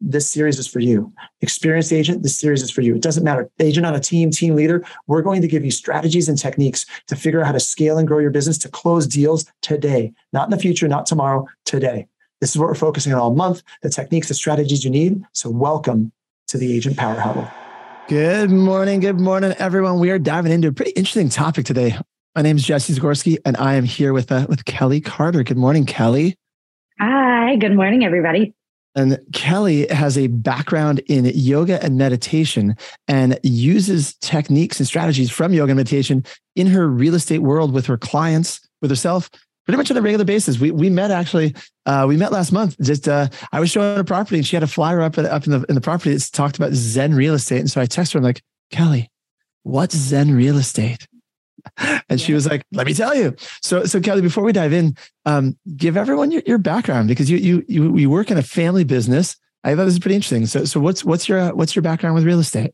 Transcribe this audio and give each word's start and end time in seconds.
this 0.00 0.28
series 0.30 0.58
is 0.58 0.66
for 0.66 0.80
you. 0.80 1.12
Experienced 1.40 1.92
agent, 1.92 2.22
this 2.22 2.38
series 2.38 2.62
is 2.62 2.70
for 2.70 2.82
you. 2.82 2.94
It 2.94 3.02
doesn't 3.02 3.24
matter. 3.24 3.50
Agent 3.58 3.86
on 3.86 3.94
a 3.94 4.00
team, 4.00 4.30
team 4.30 4.54
leader, 4.54 4.84
we're 5.06 5.22
going 5.22 5.42
to 5.42 5.48
give 5.48 5.64
you 5.64 5.70
strategies 5.70 6.28
and 6.28 6.38
techniques 6.38 6.86
to 7.08 7.16
figure 7.16 7.40
out 7.40 7.46
how 7.46 7.52
to 7.52 7.60
scale 7.60 7.98
and 7.98 8.06
grow 8.06 8.18
your 8.18 8.30
business 8.30 8.58
to 8.58 8.68
close 8.68 9.06
deals 9.06 9.44
today, 9.62 10.12
not 10.32 10.46
in 10.46 10.50
the 10.50 10.58
future, 10.58 10.88
not 10.88 11.06
tomorrow, 11.06 11.46
today. 11.64 12.06
This 12.40 12.50
is 12.50 12.58
what 12.58 12.68
we're 12.68 12.74
focusing 12.74 13.12
on 13.12 13.18
all 13.18 13.34
month 13.34 13.62
the 13.82 13.90
techniques, 13.90 14.28
the 14.28 14.34
strategies 14.34 14.84
you 14.84 14.90
need. 14.90 15.20
So, 15.32 15.50
welcome 15.50 16.12
to 16.48 16.58
the 16.58 16.72
Agent 16.72 16.96
Power 16.96 17.18
Huddle. 17.18 17.48
Good 18.06 18.50
morning. 18.50 19.00
Good 19.00 19.20
morning, 19.20 19.54
everyone. 19.58 19.98
We 19.98 20.10
are 20.10 20.18
diving 20.18 20.52
into 20.52 20.68
a 20.68 20.72
pretty 20.72 20.92
interesting 20.92 21.28
topic 21.28 21.66
today. 21.66 21.98
My 22.36 22.42
name 22.42 22.56
is 22.56 22.62
Jesse 22.62 22.94
Zagorski, 22.94 23.38
and 23.44 23.56
I 23.56 23.74
am 23.74 23.84
here 23.84 24.12
with, 24.12 24.30
uh, 24.30 24.46
with 24.48 24.64
Kelly 24.64 25.00
Carter. 25.00 25.42
Good 25.42 25.56
morning, 25.56 25.84
Kelly. 25.84 26.36
Hi. 27.00 27.56
Good 27.56 27.74
morning, 27.74 28.04
everybody. 28.04 28.54
And 28.98 29.20
Kelly 29.32 29.86
has 29.88 30.18
a 30.18 30.26
background 30.26 30.98
in 31.06 31.24
yoga 31.26 31.80
and 31.84 31.96
meditation 31.96 32.74
and 33.06 33.38
uses 33.44 34.16
techniques 34.16 34.80
and 34.80 34.88
strategies 34.88 35.30
from 35.30 35.52
yoga 35.52 35.70
and 35.70 35.76
meditation 35.76 36.24
in 36.56 36.66
her 36.66 36.88
real 36.88 37.14
estate 37.14 37.38
world 37.38 37.72
with 37.72 37.86
her 37.86 37.96
clients, 37.96 38.60
with 38.82 38.90
herself, 38.90 39.30
pretty 39.66 39.76
much 39.76 39.88
on 39.92 39.96
a 39.96 40.02
regular 40.02 40.24
basis. 40.24 40.58
We 40.58 40.72
we 40.72 40.90
met 40.90 41.12
actually, 41.12 41.54
uh, 41.86 42.06
we 42.08 42.16
met 42.16 42.32
last 42.32 42.50
month. 42.50 42.76
Just 42.80 43.06
uh, 43.06 43.28
I 43.52 43.60
was 43.60 43.70
showing 43.70 44.00
a 44.00 44.02
property 44.02 44.38
and 44.38 44.46
she 44.46 44.56
had 44.56 44.64
a 44.64 44.66
flyer 44.66 45.00
up 45.00 45.16
up 45.16 45.46
in 45.46 45.52
the 45.52 45.64
in 45.68 45.76
the 45.76 45.80
property 45.80 46.12
that 46.12 46.30
talked 46.32 46.56
about 46.56 46.72
Zen 46.72 47.14
real 47.14 47.34
estate. 47.34 47.60
And 47.60 47.70
so 47.70 47.80
I 47.80 47.86
texted 47.86 48.14
her, 48.14 48.18
I'm 48.18 48.24
like, 48.24 48.42
Kelly, 48.72 49.12
what's 49.62 49.94
Zen 49.94 50.34
real 50.34 50.58
estate? 50.58 51.06
and 52.08 52.20
she 52.20 52.32
was 52.32 52.46
like, 52.46 52.62
"Let 52.72 52.86
me 52.86 52.94
tell 52.94 53.14
you." 53.14 53.34
So, 53.62 53.84
so 53.84 54.00
Kelly, 54.00 54.22
before 54.22 54.44
we 54.44 54.52
dive 54.52 54.72
in, 54.72 54.96
um, 55.26 55.56
give 55.76 55.96
everyone 55.96 56.30
your, 56.30 56.42
your 56.46 56.58
background 56.58 57.08
because 57.08 57.30
you 57.30 57.38
you 57.38 57.64
you 57.68 57.96
you 57.96 58.10
work 58.10 58.30
in 58.30 58.38
a 58.38 58.42
family 58.42 58.84
business. 58.84 59.36
I 59.64 59.74
thought 59.74 59.84
this 59.84 59.94
is 59.94 60.00
pretty 60.00 60.16
interesting. 60.16 60.46
So, 60.46 60.64
so 60.64 60.80
what's 60.80 61.04
what's 61.04 61.28
your 61.28 61.54
what's 61.54 61.74
your 61.74 61.82
background 61.82 62.14
with 62.14 62.24
real 62.24 62.40
estate? 62.40 62.72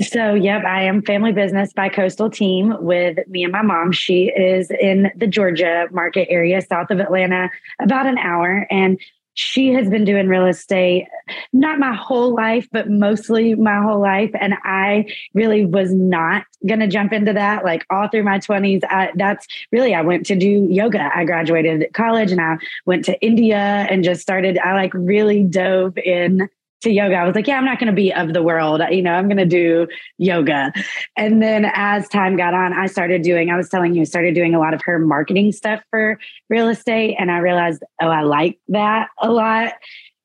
So, 0.00 0.34
yep, 0.34 0.64
I 0.64 0.82
am 0.82 1.00
family 1.02 1.32
business 1.32 1.72
bicoastal 1.72 2.32
team 2.32 2.74
with 2.80 3.18
me 3.28 3.44
and 3.44 3.52
my 3.52 3.62
mom. 3.62 3.92
She 3.92 4.24
is 4.24 4.68
in 4.68 5.12
the 5.14 5.28
Georgia 5.28 5.86
market 5.92 6.26
area, 6.28 6.60
south 6.60 6.90
of 6.90 6.98
Atlanta, 6.98 7.50
about 7.80 8.06
an 8.06 8.18
hour, 8.18 8.66
and 8.68 8.98
she 9.40 9.72
has 9.72 9.88
been 9.88 10.04
doing 10.04 10.28
real 10.28 10.44
estate 10.44 11.08
not 11.54 11.78
my 11.78 11.94
whole 11.94 12.34
life 12.34 12.68
but 12.72 12.90
mostly 12.90 13.54
my 13.54 13.80
whole 13.80 14.00
life. 14.00 14.30
And 14.38 14.54
i 14.64 15.06
really 15.32 15.64
was 15.64 15.94
not 15.94 16.44
going 16.68 16.80
to 16.80 16.86
jump 16.86 17.12
into 17.14 17.32
that 17.32 17.64
like 17.64 17.86
all 17.88 18.08
through 18.08 18.24
my 18.24 18.38
20s 18.38 18.82
I, 18.84 19.12
that's 19.14 19.46
really 19.72 19.94
i 19.94 20.02
went 20.02 20.26
to 20.26 20.36
do 20.36 20.66
yoga. 20.70 21.10
I 21.14 21.24
graduated 21.24 21.90
college 21.94 22.32
and 22.32 22.40
i 22.40 22.58
went 22.84 23.06
to 23.06 23.18
india 23.22 23.56
and 23.56 24.04
just 24.04 24.20
started 24.20 24.58
i 24.58 24.74
like 24.74 24.92
really 24.92 25.42
dove 25.44 25.96
in 25.96 26.48
to 26.82 26.90
yoga. 26.90 27.16
I 27.16 27.24
was 27.24 27.34
like, 27.34 27.46
yeah, 27.46 27.58
I'm 27.58 27.64
not 27.64 27.78
going 27.78 27.88
to 27.88 27.92
be 27.94 28.12
of 28.12 28.32
the 28.32 28.42
world. 28.42 28.80
You 28.90 29.02
know, 29.02 29.12
I'm 29.12 29.28
going 29.28 29.36
to 29.36 29.46
do 29.46 29.86
yoga. 30.18 30.72
And 31.16 31.42
then 31.42 31.70
as 31.74 32.08
time 32.08 32.36
got 32.36 32.54
on, 32.54 32.72
I 32.72 32.86
started 32.86 33.22
doing, 33.22 33.50
I 33.50 33.56
was 33.56 33.68
telling 33.68 33.94
you, 33.94 34.02
I 34.02 34.04
started 34.04 34.34
doing 34.34 34.54
a 34.54 34.58
lot 34.58 34.74
of 34.74 34.82
her 34.82 34.98
marketing 34.98 35.52
stuff 35.52 35.82
for 35.90 36.18
real 36.48 36.68
estate. 36.68 37.16
And 37.18 37.30
I 37.30 37.38
realized, 37.38 37.82
oh, 38.00 38.08
I 38.08 38.22
like 38.22 38.58
that 38.68 39.08
a 39.20 39.30
lot. 39.30 39.74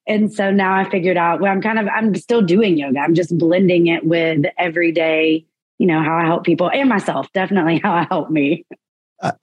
And 0.08 0.32
so 0.32 0.52
now 0.52 0.76
I 0.76 0.90
figured 0.90 1.18
out, 1.18 1.42
well, 1.42 1.52
I'm 1.52 1.62
kind 1.62 1.80
of, 1.80 1.88
I'm 1.88 2.14
still 2.16 2.42
doing 2.42 2.78
yoga. 2.78 3.00
I'm 3.00 3.16
just 3.16 3.36
blending 3.38 3.88
it 3.88 4.06
with 4.06 4.46
everyday, 4.58 5.46
you 5.80 5.88
know, 5.88 6.02
how 6.02 6.16
I 6.16 6.26
help 6.26 6.44
people 6.44 6.70
and 6.70 6.88
myself, 6.88 7.32
definitely 7.34 7.80
how 7.80 7.92
I 7.92 8.06
help 8.10 8.30
me. 8.30 8.66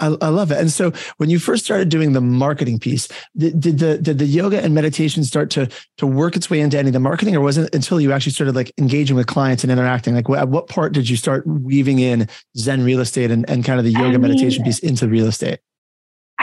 I, 0.00 0.16
I, 0.20 0.28
love 0.28 0.50
it. 0.50 0.58
And 0.58 0.70
so, 0.70 0.92
when 1.16 1.30
you 1.30 1.38
first 1.38 1.64
started 1.64 1.88
doing 1.88 2.12
the 2.12 2.20
marketing 2.20 2.78
piece, 2.78 3.08
did, 3.36 3.60
did, 3.60 3.78
the 3.78 3.98
did 3.98 4.18
the 4.18 4.26
yoga 4.26 4.62
and 4.62 4.74
meditation 4.74 5.24
start 5.24 5.50
to 5.50 5.68
to 5.98 6.06
work 6.06 6.36
its 6.36 6.50
way 6.50 6.60
into 6.60 6.78
any 6.78 6.88
of 6.88 6.92
the 6.92 7.00
marketing, 7.00 7.36
or 7.36 7.40
was 7.40 7.58
it 7.58 7.74
until 7.74 8.00
you 8.00 8.12
actually 8.12 8.32
started 8.32 8.54
like 8.54 8.72
engaging 8.78 9.16
with 9.16 9.26
clients 9.26 9.64
and 9.64 9.72
interacting? 9.72 10.14
Like, 10.14 10.28
at 10.30 10.48
what 10.48 10.68
part 10.68 10.92
did 10.92 11.08
you 11.08 11.16
start 11.16 11.46
weaving 11.46 11.98
in 11.98 12.28
Zen 12.56 12.84
real 12.84 13.00
estate 13.00 13.30
and, 13.30 13.48
and 13.48 13.64
kind 13.64 13.78
of 13.78 13.84
the 13.84 13.92
yoga 13.92 14.04
I 14.04 14.10
mean, 14.12 14.22
meditation 14.22 14.64
piece 14.64 14.78
into 14.78 15.08
real 15.08 15.26
estate? 15.26 15.60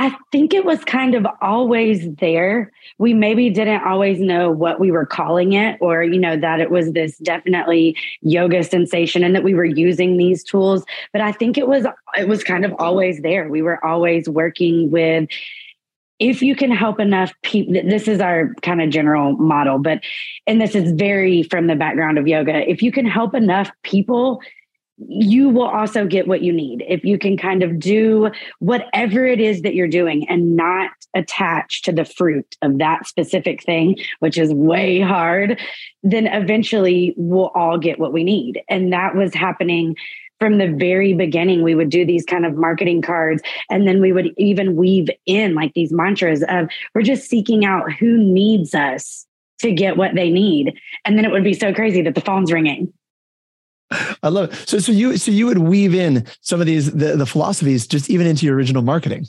I 0.01 0.15
think 0.31 0.53
it 0.53 0.63
was 0.63 0.81
kind 0.85 1.13
of 1.13 1.27
always 1.41 2.09
there. 2.15 2.71
We 2.99 3.13
maybe 3.13 3.49
didn't 3.49 3.83
always 3.83 4.21
know 4.21 4.49
what 4.49 4.79
we 4.79 4.91
were 4.91 5.05
calling 5.05 5.51
it, 5.51 5.77
or, 5.81 6.03
you 6.03 6.17
know, 6.17 6.37
that 6.37 6.61
it 6.61 6.71
was 6.71 6.93
this 6.93 7.17
definitely 7.17 7.97
yoga 8.21 8.63
sensation 8.63 9.25
and 9.25 9.35
that 9.35 9.43
we 9.43 9.53
were 9.53 9.65
using 9.65 10.15
these 10.15 10.41
tools. 10.41 10.85
But 11.11 11.21
I 11.21 11.33
think 11.33 11.57
it 11.57 11.67
was, 11.67 11.85
it 12.17 12.29
was 12.29 12.45
kind 12.45 12.63
of 12.63 12.73
always 12.79 13.19
there. 13.21 13.49
We 13.49 13.61
were 13.61 13.83
always 13.85 14.29
working 14.29 14.89
with, 14.89 15.27
if 16.17 16.41
you 16.41 16.55
can 16.55 16.71
help 16.71 17.01
enough 17.01 17.33
people, 17.43 17.73
this 17.73 18.07
is 18.07 18.21
our 18.21 18.53
kind 18.61 18.81
of 18.81 18.89
general 18.89 19.33
model, 19.33 19.79
but, 19.79 19.99
and 20.47 20.61
this 20.61 20.75
is 20.75 20.93
very 20.93 21.43
from 21.43 21.67
the 21.67 21.75
background 21.75 22.17
of 22.17 22.25
yoga. 22.25 22.69
If 22.69 22.81
you 22.81 22.93
can 22.93 23.05
help 23.05 23.35
enough 23.35 23.69
people 23.83 24.41
you 25.07 25.49
will 25.49 25.67
also 25.67 26.05
get 26.05 26.27
what 26.27 26.41
you 26.41 26.51
need 26.51 26.83
if 26.87 27.03
you 27.03 27.17
can 27.17 27.37
kind 27.37 27.63
of 27.63 27.79
do 27.79 28.29
whatever 28.59 29.25
it 29.25 29.39
is 29.39 29.61
that 29.61 29.73
you're 29.73 29.87
doing 29.87 30.27
and 30.29 30.55
not 30.55 30.91
attach 31.15 31.81
to 31.83 31.91
the 31.91 32.05
fruit 32.05 32.57
of 32.61 32.77
that 32.79 33.07
specific 33.07 33.63
thing, 33.63 33.97
which 34.19 34.37
is 34.37 34.53
way 34.53 34.99
hard, 34.99 35.59
then 36.03 36.27
eventually 36.27 37.13
we'll 37.17 37.51
all 37.55 37.77
get 37.77 37.99
what 37.99 38.13
we 38.13 38.23
need. 38.23 38.61
And 38.69 38.91
that 38.91 39.15
was 39.15 39.33
happening 39.33 39.95
from 40.39 40.57
the 40.57 40.67
very 40.67 41.13
beginning. 41.13 41.63
We 41.63 41.75
would 41.75 41.89
do 41.89 42.05
these 42.05 42.25
kind 42.25 42.45
of 42.45 42.55
marketing 42.55 43.01
cards 43.01 43.41
and 43.69 43.87
then 43.87 44.01
we 44.01 44.11
would 44.11 44.33
even 44.37 44.75
weave 44.75 45.09
in 45.25 45.53
like 45.53 45.73
these 45.73 45.91
mantras 45.91 46.43
of 46.47 46.69
we're 46.93 47.01
just 47.01 47.29
seeking 47.29 47.65
out 47.65 47.91
who 47.91 48.17
needs 48.17 48.73
us 48.73 49.25
to 49.59 49.73
get 49.73 49.97
what 49.97 50.15
they 50.15 50.29
need. 50.29 50.79
And 51.03 51.17
then 51.17 51.25
it 51.25 51.31
would 51.31 51.43
be 51.43 51.53
so 51.53 51.73
crazy 51.73 52.01
that 52.03 52.15
the 52.15 52.21
phone's 52.21 52.51
ringing 52.51 52.93
I 54.23 54.29
love 54.29 54.51
it. 54.51 54.69
So, 54.69 54.79
so 54.79 54.91
you, 54.91 55.17
so 55.17 55.31
you 55.31 55.45
would 55.45 55.59
weave 55.59 55.93
in 55.93 56.27
some 56.41 56.59
of 56.59 56.67
these 56.67 56.91
the, 56.91 57.15
the 57.15 57.25
philosophies 57.25 57.87
just 57.87 58.09
even 58.09 58.27
into 58.27 58.45
your 58.45 58.55
original 58.55 58.81
marketing. 58.81 59.25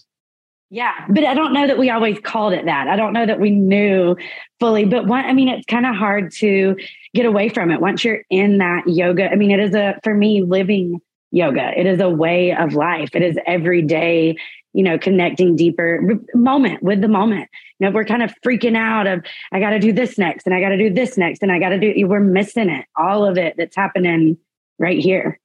Yeah, 0.72 0.92
but 1.08 1.24
I 1.24 1.34
don't 1.34 1.52
know 1.52 1.66
that 1.66 1.78
we 1.78 1.90
always 1.90 2.20
called 2.20 2.52
it 2.52 2.64
that. 2.66 2.86
I 2.86 2.94
don't 2.94 3.12
know 3.12 3.26
that 3.26 3.40
we 3.40 3.50
knew 3.50 4.16
fully. 4.60 4.84
But 4.84 5.06
one, 5.06 5.24
I 5.24 5.32
mean, 5.32 5.48
it's 5.48 5.66
kind 5.66 5.84
of 5.84 5.96
hard 5.96 6.32
to 6.34 6.76
get 7.12 7.26
away 7.26 7.48
from 7.48 7.72
it 7.72 7.80
once 7.80 8.04
you're 8.04 8.22
in 8.30 8.58
that 8.58 8.84
yoga. 8.86 9.28
I 9.28 9.34
mean, 9.34 9.50
it 9.50 9.58
is 9.58 9.74
a 9.74 9.98
for 10.04 10.14
me 10.14 10.42
living 10.42 11.00
yoga. 11.32 11.72
It 11.76 11.86
is 11.86 12.00
a 12.00 12.08
way 12.08 12.54
of 12.54 12.74
life. 12.74 13.10
It 13.14 13.22
is 13.22 13.36
every 13.46 13.82
day 13.82 14.36
you 14.72 14.84
know, 14.84 14.96
connecting 14.98 15.56
deeper 15.56 16.00
moment 16.32 16.80
with 16.80 17.00
the 17.00 17.08
moment. 17.08 17.48
You 17.78 17.86
know, 17.86 17.92
we're 17.92 18.04
kind 18.04 18.22
of 18.22 18.32
freaking 18.46 18.76
out 18.76 19.06
of 19.06 19.24
I 19.50 19.58
got 19.58 19.70
to 19.70 19.80
do 19.80 19.92
this 19.92 20.16
next, 20.16 20.46
and 20.46 20.54
I 20.54 20.60
got 20.60 20.68
to 20.68 20.78
do 20.78 20.92
this 20.92 21.18
next, 21.18 21.42
and 21.42 21.50
I 21.50 21.58
got 21.58 21.70
to 21.70 21.78
do. 21.80 22.06
We're 22.06 22.20
missing 22.20 22.68
it, 22.68 22.86
all 22.96 23.26
of 23.26 23.36
it 23.36 23.54
that's 23.58 23.74
happening 23.74 24.38
right 24.80 24.98
here. 24.98 25.38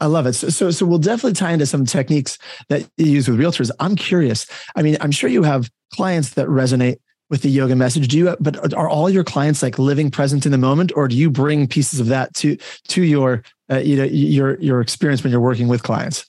I 0.00 0.06
love 0.06 0.26
it. 0.26 0.32
So, 0.32 0.48
so, 0.48 0.70
so 0.70 0.84
we'll 0.84 0.98
definitely 0.98 1.34
tie 1.34 1.52
into 1.52 1.66
some 1.66 1.86
techniques 1.86 2.38
that 2.68 2.88
you 2.96 3.06
use 3.06 3.28
with 3.28 3.38
realtors. 3.38 3.70
I'm 3.78 3.94
curious. 3.94 4.46
I 4.74 4.82
mean, 4.82 4.96
I'm 5.00 5.12
sure 5.12 5.30
you 5.30 5.44
have 5.44 5.70
clients 5.92 6.30
that 6.30 6.48
resonate 6.48 6.96
with 7.30 7.42
the 7.42 7.50
yoga 7.50 7.76
message. 7.76 8.08
Do 8.08 8.18
you? 8.18 8.36
But 8.40 8.74
are 8.74 8.88
all 8.88 9.08
your 9.10 9.24
clients 9.24 9.62
like 9.62 9.78
living 9.78 10.10
present 10.10 10.46
in 10.46 10.52
the 10.52 10.58
moment, 10.58 10.92
or 10.94 11.08
do 11.08 11.16
you 11.16 11.30
bring 11.30 11.66
pieces 11.66 12.00
of 12.00 12.06
that 12.08 12.34
to 12.34 12.56
to 12.88 13.02
your 13.02 13.42
uh, 13.70 13.78
you 13.78 13.96
know 13.96 14.04
your 14.04 14.58
your 14.60 14.80
experience 14.80 15.22
when 15.22 15.30
you're 15.30 15.40
working 15.40 15.68
with 15.68 15.82
clients? 15.82 16.28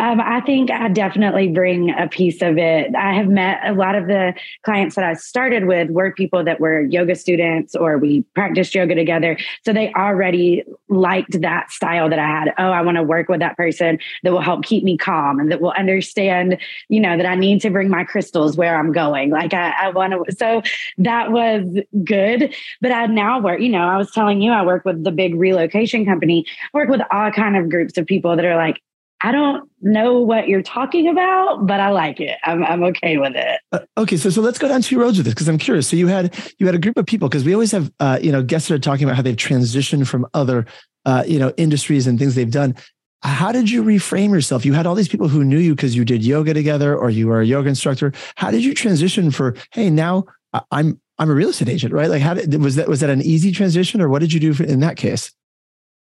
Um, 0.00 0.18
I 0.18 0.40
think 0.40 0.70
I 0.70 0.88
definitely 0.88 1.48
bring 1.48 1.90
a 1.90 2.08
piece 2.08 2.40
of 2.40 2.56
it. 2.56 2.94
I 2.94 3.12
have 3.12 3.28
met 3.28 3.60
a 3.66 3.74
lot 3.74 3.94
of 3.94 4.06
the 4.06 4.32
clients 4.64 4.96
that 4.96 5.04
I 5.04 5.12
started 5.12 5.66
with 5.66 5.90
were 5.90 6.10
people 6.10 6.42
that 6.42 6.58
were 6.58 6.80
yoga 6.80 7.14
students 7.14 7.74
or 7.74 7.98
we 7.98 8.22
practiced 8.34 8.74
yoga 8.74 8.94
together. 8.94 9.36
So 9.62 9.74
they 9.74 9.92
already 9.92 10.64
liked 10.88 11.42
that 11.42 11.70
style 11.70 12.08
that 12.08 12.18
I 12.18 12.26
had. 12.26 12.54
Oh, 12.56 12.70
I 12.70 12.80
want 12.80 12.96
to 12.96 13.02
work 13.02 13.28
with 13.28 13.40
that 13.40 13.58
person 13.58 13.98
that 14.22 14.32
will 14.32 14.40
help 14.40 14.64
keep 14.64 14.84
me 14.84 14.96
calm 14.96 15.38
and 15.38 15.52
that 15.52 15.60
will 15.60 15.74
understand, 15.76 16.56
you 16.88 16.98
know, 16.98 17.18
that 17.18 17.26
I 17.26 17.34
need 17.34 17.60
to 17.60 17.68
bring 17.68 17.90
my 17.90 18.04
crystals 18.04 18.56
where 18.56 18.78
I'm 18.78 18.92
going. 18.92 19.28
Like 19.28 19.52
I, 19.52 19.74
I 19.82 19.90
want 19.90 20.14
to. 20.14 20.34
So 20.34 20.62
that 20.96 21.30
was 21.30 21.78
good. 22.04 22.54
But 22.80 22.92
I 22.92 23.04
now 23.04 23.38
work, 23.38 23.60
you 23.60 23.68
know, 23.68 23.86
I 23.86 23.98
was 23.98 24.10
telling 24.12 24.40
you, 24.40 24.50
I 24.50 24.64
work 24.64 24.86
with 24.86 25.04
the 25.04 25.12
big 25.12 25.34
relocation 25.34 26.06
company, 26.06 26.46
work 26.72 26.88
with 26.88 27.02
all 27.12 27.30
kind 27.30 27.54
of 27.54 27.68
groups 27.68 27.98
of 27.98 28.06
people 28.06 28.34
that 28.36 28.46
are 28.46 28.56
like, 28.56 28.80
I 29.22 29.32
don't 29.32 29.68
know 29.82 30.18
what 30.20 30.48
you're 30.48 30.62
talking 30.62 31.08
about, 31.08 31.66
but 31.66 31.78
I 31.78 31.90
like 31.90 32.20
it. 32.20 32.38
I'm, 32.44 32.64
I'm 32.64 32.82
okay 32.84 33.18
with 33.18 33.34
it. 33.36 33.60
Uh, 33.70 33.80
okay, 33.98 34.16
so 34.16 34.30
so 34.30 34.40
let's 34.40 34.58
go 34.58 34.68
down 34.68 34.82
two 34.82 34.98
roads 34.98 35.18
with 35.18 35.26
this 35.26 35.34
because 35.34 35.48
I'm 35.48 35.58
curious. 35.58 35.88
So 35.88 35.96
you 35.96 36.06
had 36.06 36.34
you 36.58 36.66
had 36.66 36.74
a 36.74 36.78
group 36.78 36.96
of 36.96 37.06
people 37.06 37.28
because 37.28 37.44
we 37.44 37.52
always 37.52 37.72
have 37.72 37.92
uh, 38.00 38.18
you 38.22 38.32
know 38.32 38.42
guests 38.42 38.68
that 38.68 38.74
are 38.74 38.78
talking 38.78 39.04
about 39.04 39.16
how 39.16 39.22
they've 39.22 39.36
transitioned 39.36 40.06
from 40.06 40.26
other 40.32 40.66
uh, 41.04 41.24
you 41.26 41.38
know 41.38 41.52
industries 41.56 42.06
and 42.06 42.18
things 42.18 42.34
they've 42.34 42.50
done. 42.50 42.74
How 43.22 43.52
did 43.52 43.70
you 43.70 43.82
reframe 43.82 44.30
yourself? 44.30 44.64
You 44.64 44.72
had 44.72 44.86
all 44.86 44.94
these 44.94 45.08
people 45.08 45.28
who 45.28 45.44
knew 45.44 45.58
you 45.58 45.74
because 45.74 45.94
you 45.94 46.06
did 46.06 46.24
yoga 46.24 46.54
together 46.54 46.96
or 46.96 47.10
you 47.10 47.26
were 47.26 47.42
a 47.42 47.46
yoga 47.46 47.68
instructor. 47.68 48.14
How 48.36 48.50
did 48.50 48.64
you 48.64 48.72
transition 48.74 49.30
for 49.30 49.54
hey 49.72 49.90
now 49.90 50.24
I'm 50.70 51.00
I'm 51.18 51.28
a 51.28 51.34
real 51.34 51.50
estate 51.50 51.68
agent, 51.68 51.92
right? 51.92 52.08
Like 52.08 52.22
how 52.22 52.34
did 52.34 52.54
was 52.62 52.76
that 52.76 52.88
was 52.88 53.00
that 53.00 53.10
an 53.10 53.20
easy 53.20 53.52
transition 53.52 54.00
or 54.00 54.08
what 54.08 54.20
did 54.20 54.32
you 54.32 54.40
do 54.40 54.54
for, 54.54 54.64
in 54.64 54.80
that 54.80 54.96
case? 54.96 55.30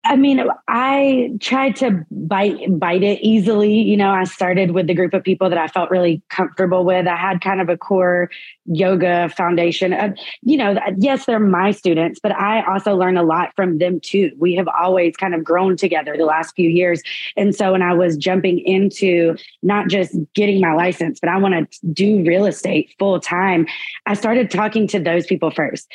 I 0.06 0.18
mean, 0.18 0.44
I 0.68 1.32
tried 1.40 1.78
to 1.78 2.06
bite 2.12 2.78
bite 2.78 3.04
it 3.04 3.22
easily. 3.22 3.74
You 3.74 3.96
know, 3.96 4.12
I 4.12 4.26
started 4.26 4.72
with 4.72 4.88
the 4.88 4.94
group 4.94 5.14
of 5.14 5.24
people 5.24 5.50
that 5.50 5.58
I 5.58 5.68
felt 5.68 5.90
really 5.90 6.22
comfortable 6.30 6.84
with. 6.84 7.08
I 7.08 7.16
had 7.16 7.40
kind 7.40 7.62
of 7.62 7.70
a 7.70 7.78
core 7.78 8.30
yoga 8.66 9.30
foundation. 9.30 9.94
Uh, 9.94 10.14
you 10.42 10.58
know, 10.58 10.78
yes, 10.98 11.26
they're 11.26 11.40
my 11.40 11.72
students, 11.72 12.20
but 12.22 12.34
I 12.34 12.66
also 12.66 12.96
learn 12.96 13.16
a 13.16 13.24
lot 13.24 13.54
from 13.56 13.78
them 13.78 14.02
too. 14.02 14.32
We 14.38 14.56
have 14.56 14.68
always 14.68 15.16
kind 15.16 15.34
of 15.34 15.44
grown 15.44 15.78
together 15.78 16.18
the 16.18 16.26
last 16.26 16.54
few 16.54 16.70
years. 16.70 17.02
And 17.38 17.56
so 17.56 17.72
when 17.72 17.82
I 17.82 17.94
was 17.94 18.18
jumping 18.18 18.60
into 18.60 19.38
not 19.62 19.88
just 19.88 20.18
getting 20.34 20.60
my 20.60 20.74
license, 20.74 21.22
but 21.22 21.30
I 21.30 21.38
want 21.38 21.72
to 21.72 21.88
do 21.94 22.26
real 22.26 22.46
estate 22.46 22.94
full 23.00 23.22
time, 23.22 23.68
I 24.06 24.16
started 24.16 24.52
talking 24.52 24.86
to 24.88 25.00
those 25.00 25.26
people 25.26 25.50
first 25.50 25.88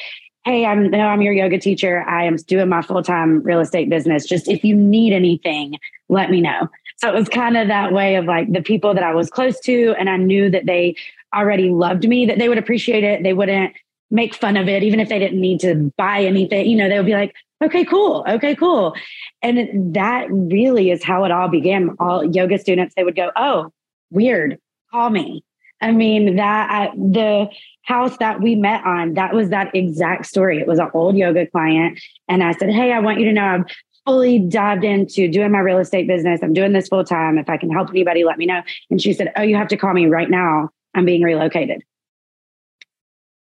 hey, 0.44 0.64
I'm 0.64 0.90
no, 0.90 1.00
I'm 1.00 1.22
your 1.22 1.32
yoga 1.32 1.58
teacher. 1.58 2.02
I 2.08 2.24
am 2.24 2.36
doing 2.36 2.68
my 2.68 2.82
full 2.82 3.02
time 3.02 3.42
real 3.42 3.60
estate 3.60 3.90
business. 3.90 4.26
Just 4.26 4.48
if 4.48 4.64
you 4.64 4.74
need 4.74 5.12
anything, 5.12 5.78
let 6.08 6.30
me 6.30 6.40
know. 6.40 6.68
So 6.98 7.08
it 7.08 7.14
was 7.14 7.28
kind 7.28 7.56
of 7.56 7.68
that 7.68 7.92
way 7.92 8.16
of 8.16 8.24
like 8.24 8.52
the 8.52 8.62
people 8.62 8.94
that 8.94 9.04
I 9.04 9.14
was 9.14 9.30
close 9.30 9.60
to, 9.60 9.94
and 9.98 10.10
I 10.10 10.16
knew 10.16 10.50
that 10.50 10.66
they 10.66 10.96
already 11.34 11.70
loved 11.70 12.08
me, 12.08 12.26
that 12.26 12.38
they 12.38 12.48
would 12.48 12.58
appreciate 12.58 13.04
it. 13.04 13.22
They 13.22 13.32
wouldn't 13.32 13.74
make 14.10 14.34
fun 14.34 14.56
of 14.56 14.68
it, 14.68 14.82
even 14.82 15.00
if 15.00 15.08
they 15.08 15.18
didn't 15.18 15.40
need 15.40 15.60
to 15.60 15.92
buy 15.96 16.22
anything. 16.22 16.66
You 16.66 16.76
know, 16.76 16.88
they 16.88 16.96
would 16.96 17.06
be 17.06 17.12
like, 17.12 17.34
okay, 17.62 17.84
cool, 17.84 18.24
okay, 18.28 18.54
cool. 18.54 18.94
And 19.42 19.94
that 19.94 20.26
really 20.30 20.90
is 20.90 21.04
how 21.04 21.24
it 21.24 21.30
all 21.30 21.48
began. 21.48 21.96
All 22.00 22.24
yoga 22.24 22.58
students, 22.58 22.94
they 22.96 23.04
would 23.04 23.16
go, 23.16 23.30
oh, 23.36 23.72
weird, 24.10 24.58
call 24.90 25.10
me. 25.10 25.44
I 25.80 25.92
mean, 25.92 26.36
that 26.36 26.70
I, 26.70 26.94
the 26.96 27.48
house 27.88 28.18
that 28.18 28.42
we 28.42 28.54
met 28.54 28.84
on, 28.84 29.14
that 29.14 29.34
was 29.34 29.48
that 29.48 29.74
exact 29.74 30.26
story. 30.26 30.60
It 30.60 30.66
was 30.66 30.78
an 30.78 30.90
old 30.92 31.16
yoga 31.16 31.46
client. 31.46 31.98
And 32.28 32.44
I 32.44 32.52
said, 32.52 32.70
Hey, 32.70 32.92
I 32.92 33.00
want 33.00 33.18
you 33.18 33.24
to 33.24 33.32
know 33.32 33.42
I'm 33.42 33.66
fully 34.04 34.38
dived 34.38 34.84
into 34.84 35.26
doing 35.28 35.50
my 35.50 35.60
real 35.60 35.78
estate 35.78 36.06
business. 36.06 36.40
I'm 36.42 36.52
doing 36.52 36.74
this 36.74 36.88
full 36.88 37.02
time. 37.02 37.38
If 37.38 37.48
I 37.48 37.56
can 37.56 37.70
help 37.70 37.88
anybody, 37.88 38.24
let 38.24 38.36
me 38.36 38.44
know. 38.44 38.62
And 38.90 39.00
she 39.00 39.14
said, 39.14 39.32
Oh, 39.36 39.42
you 39.42 39.56
have 39.56 39.68
to 39.68 39.76
call 39.78 39.94
me 39.94 40.06
right 40.06 40.28
now. 40.28 40.68
I'm 40.94 41.06
being 41.06 41.22
relocated. 41.22 41.82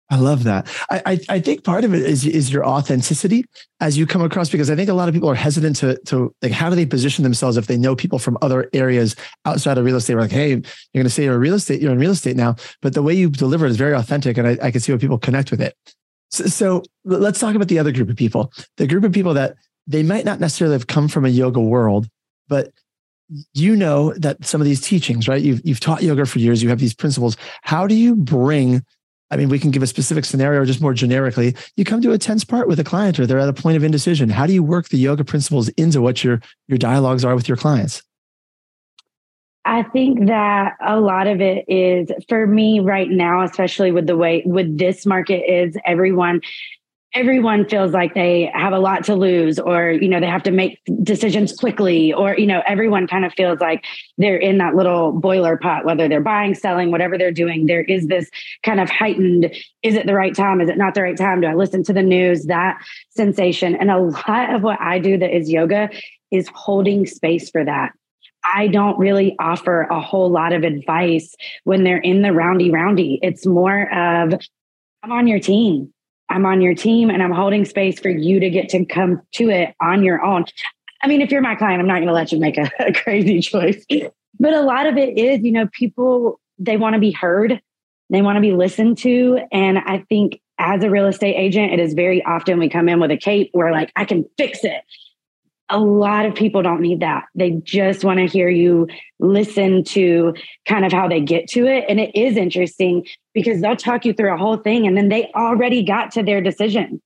I 0.09 0.17
love 0.19 0.45
that. 0.45 0.69
I, 0.89 1.03
I, 1.05 1.21
I 1.29 1.41
think 1.41 1.65
part 1.65 1.85
of 1.85 1.93
it 1.93 2.03
is 2.03 2.25
is 2.25 2.53
your 2.53 2.65
authenticity 2.65 3.45
as 3.81 3.99
you 3.99 4.07
come 4.07 4.23
across 4.23 4.49
because 4.49 4.71
I 4.71 4.77
think 4.77 4.89
a 4.89 4.95
lot 4.95 5.09
of 5.09 5.15
people 5.15 5.29
are 5.29 5.35
hesitant 5.35 5.77
to 5.77 5.99
to 6.07 6.33
like 6.43 6.53
how 6.53 6.71
do 6.71 6.77
they 6.77 6.87
position 6.87 7.25
themselves 7.25 7.57
if 7.57 7.67
they 7.67 7.77
know 7.77 7.97
people 7.97 8.21
from 8.21 8.39
other 8.41 8.71
areas 8.73 9.17
outside 9.45 9.79
of 9.79 9.85
real 9.85 9.97
estate. 9.97 10.15
We're 10.15 10.21
like, 10.21 10.31
hey, 10.31 10.51
you're 10.51 10.61
going 10.95 11.05
to 11.05 11.11
say 11.11 11.25
you're 11.25 11.39
real 11.39 11.55
estate, 11.55 11.83
you're 11.83 11.93
in 11.93 11.99
real 11.99 12.13
estate 12.13 12.37
now, 12.37 12.55
but 12.83 12.95
the 12.95 13.03
way 13.03 13.15
you 13.15 13.31
deliver 13.31 13.67
it 13.67 13.71
is 13.71 13.77
very 13.77 13.95
authentic, 13.95 14.39
and 14.39 14.47
I, 14.47 14.59
I 14.63 14.71
can 14.71 14.81
see 14.81 14.93
how 14.93 14.99
people 14.99 15.19
connect 15.19 15.51
with 15.51 15.61
it. 15.61 15.75
So, 16.31 16.47
so 16.47 16.83
let's 17.05 17.41
talk 17.41 17.55
about 17.57 17.69
the 17.69 17.79
other 17.79 17.93
group 17.93 18.09
of 18.09 18.17
people. 18.17 18.53
The 18.77 18.87
group 18.87 19.03
of 19.05 19.13
people 19.13 19.35
that 19.35 19.57
they 19.89 20.03
might 20.03 20.25
not 20.25 20.39
necessarily 20.39 20.75
have 20.75 20.87
come 20.87 21.09
from 21.09 21.25
a 21.25 21.31
yoga 21.31 21.61
world, 21.61 22.09
but 22.49 22.73
you 23.55 23.75
know 23.75 24.13
that 24.15 24.45
some 24.45 24.61
of 24.61 24.67
these 24.67 24.81
teachings, 24.81 25.27
right? 25.27 25.43
You've 25.43 25.61
you've 25.65 25.81
taught 25.81 26.05
yoga 26.05 26.27
for 26.27 26.39
years. 26.39 26.63
You 26.63 26.69
have 26.69 26.79
these 26.79 26.95
principles. 26.95 27.37
How 27.63 27.89
do 27.89 27.95
you 27.95 28.15
bring 28.15 28.85
I 29.31 29.37
mean, 29.37 29.49
we 29.49 29.59
can 29.59 29.71
give 29.71 29.83
a 29.83 29.87
specific 29.87 30.25
scenario 30.25 30.61
or 30.61 30.65
just 30.65 30.81
more 30.81 30.95
generically. 30.95 31.57
You 31.77 31.85
come 31.85 32.01
to 32.03 32.13
a 32.13 32.19
tense 32.19 32.45
part 32.45 32.69
with 32.69 32.79
a 32.79 32.85
client 32.85 33.19
or 33.19 33.27
they're 33.27 33.41
at 33.41 33.49
a 33.49 33.53
point 33.53 33.77
of 33.77 33.83
indecision. 33.83 34.29
How 34.29 34.47
do 34.47 34.53
you 34.53 34.63
work 34.63 34.89
the 34.89 34.99
yoga 34.99 35.25
principles 35.25 35.69
into 35.71 36.01
what 36.01 36.23
your, 36.23 36.41
your 36.69 36.79
dialogues 36.79 37.25
are 37.25 37.35
with 37.35 37.49
your 37.49 37.57
clients? 37.57 38.03
I 39.65 39.83
think 39.83 40.29
that 40.29 40.77
a 40.81 41.01
lot 41.01 41.27
of 41.27 41.41
it 41.41 41.65
is 41.67 42.09
for 42.29 42.47
me 42.47 42.79
right 42.79 43.11
now, 43.11 43.43
especially 43.43 43.91
with 43.91 44.07
the 44.07 44.17
way 44.17 44.45
with 44.47 44.79
this 44.79 45.05
market 45.05 45.43
is 45.53 45.77
everyone 45.85 46.41
everyone 47.17 47.67
feels 47.67 47.93
like 47.93 48.13
they 48.13 48.51
have 48.53 48.75
a 48.75 48.79
lot 48.79 49.03
to 49.03 49.15
lose 49.15 49.59
or 49.59 49.91
you 49.91 50.07
know 50.07 50.21
they 50.21 50.27
have 50.27 50.43
to 50.43 50.51
make 50.51 50.79
decisions 51.03 51.51
quickly 51.57 52.13
or 52.13 52.37
you 52.37 52.47
know 52.47 52.63
everyone 52.67 53.07
kind 53.07 53.25
of 53.25 53.33
feels 53.33 53.59
like 53.59 53.83
they're 54.19 54.37
in 54.37 54.59
that 54.59 54.75
little 54.75 55.13
boiler 55.13 55.57
pot 55.57 55.87
whether 55.87 56.09
they're 56.09 56.21
buying 56.21 56.55
selling 56.55 56.91
whatever 56.91 57.17
they're 57.17 57.33
doing 57.33 57.65
there 57.65 57.81
is 57.81 58.07
this 58.09 58.29
kind 58.63 58.81
of 58.81 58.91
heightened 58.91 59.47
is 59.83 59.95
it 59.95 60.07
the 60.07 60.13
right 60.13 60.35
time? 60.35 60.61
Is 60.61 60.69
it 60.69 60.77
not 60.77 60.95
the 60.95 61.03
right 61.03 61.17
time? 61.17 61.41
Do 61.41 61.47
i 61.47 61.55
listen 61.55 61.83
to 61.85 61.93
the 61.93 62.03
news? 62.03 62.45
That 62.47 62.77
sensation. 63.11 63.77
And 63.77 63.91
a 63.91 63.99
lot 63.99 64.55
of 64.55 64.63
what 64.63 64.79
i 64.81 64.99
do 64.99 65.17
that 65.17 65.35
is 65.35 65.49
yoga 65.49 65.89
is 66.31 66.51
holding 66.55 67.07
space 67.07 67.49
for 67.49 67.65
that. 67.65 67.93
I 68.55 68.67
don't 68.69 68.99
really 68.99 69.37
offer 69.39 69.83
a 69.83 70.01
whole 70.01 70.29
lot 70.29 70.53
of 70.53 70.65
advice 70.65 71.35
when 71.65 71.83
they're 71.83 71.97
in 71.97 72.21
the 72.21 72.33
roundy 72.33 72.71
roundy. 72.71 73.19
It's 73.23 73.47
more 73.47 73.91
of 73.91 74.35
I'm 75.03 75.13
on 75.13 75.27
your 75.29 75.41
team 75.41 75.95
I'm 76.29 76.47
on 76.47 76.61
your 76.61 76.75
team 76.75 77.11
and 77.11 77.23
I'm 77.23 77.33
holding 77.33 77.65
space 77.65 78.01
for 78.01 78.09
you 78.09 78.41
to 78.41 78.51
get 78.51 78.69
to 78.71 78.85
come 78.85 79.23
to 79.35 79.51
it 79.51 79.75
on 79.81 80.03
your 80.03 80.25
own. 80.25 80.45
I 81.03 81.09
mean, 81.09 81.21
if 81.21 81.31
you're 81.31 81.41
my 81.41 81.55
client, 81.55 81.81
I'm 81.81 81.87
not 81.87 81.97
going 81.97 82.09
to 82.09 82.13
let 82.13 82.33
you 82.33 82.39
make 82.39 82.59
a, 82.59 82.71
a 82.81 82.93
crazy 82.93 83.41
choice. 83.41 83.85
But 84.39 84.55
a 84.55 84.63
lot 84.63 84.87
of 84.87 84.97
it 84.97 85.17
is, 85.17 85.41
you 85.43 85.53
know, 85.53 85.69
people, 85.73 86.41
they 86.59 86.77
want 86.77 86.95
to 86.95 87.01
be 87.01 87.13
heard, 87.13 87.61
they 88.11 88.23
want 88.23 88.37
to 88.37 88.41
be 88.41 88.53
listened 88.53 88.99
to. 88.99 89.41
And 89.53 89.79
I 89.79 90.05
think 90.09 90.41
as 90.59 90.83
a 90.83 90.91
real 90.91 91.07
estate 91.07 91.35
agent, 91.35 91.73
it 91.73 91.81
is 91.81 91.95
very 91.95 92.25
often 92.25 92.59
we 92.59 92.69
come 92.69 92.89
in 92.89 93.01
with 93.01 93.11
a 93.11 93.17
cape 93.17 93.51
where, 93.53 93.73
like, 93.73 93.93
I 93.97 94.05
can 94.05 94.25
fix 94.37 94.65
it 94.65 94.83
a 95.69 95.79
lot 95.79 96.27
of 96.27 96.35
people 96.35 96.63
don't 96.63 96.81
need 96.81 97.01
that. 97.01 97.25
They 97.35 97.51
just 97.63 98.05
want 98.05 98.19
to 98.19 98.27
hear 98.27 98.49
you 98.49 98.87
listen 99.19 99.83
to 99.85 100.35
kind 100.67 100.85
of 100.85 100.93
how 100.93 101.09
they 101.09 101.21
get 101.21 101.49
to 101.51 101.67
it. 101.67 101.85
And 101.89 101.99
it 101.99 102.15
is 102.15 102.37
interesting 102.37 103.07
because 103.35 103.61
they'll 103.61 103.77
talk 103.77 104.05
you 104.05 104.13
through 104.13 104.33
a 104.33 104.37
whole 104.37 104.57
thing 104.57 104.87
and 104.87 104.97
then 104.97 105.09
they 105.09 105.31
already 105.35 105.83
got 105.83 106.13
to 106.13 106.23
their 106.23 106.41
decision. 106.41 107.03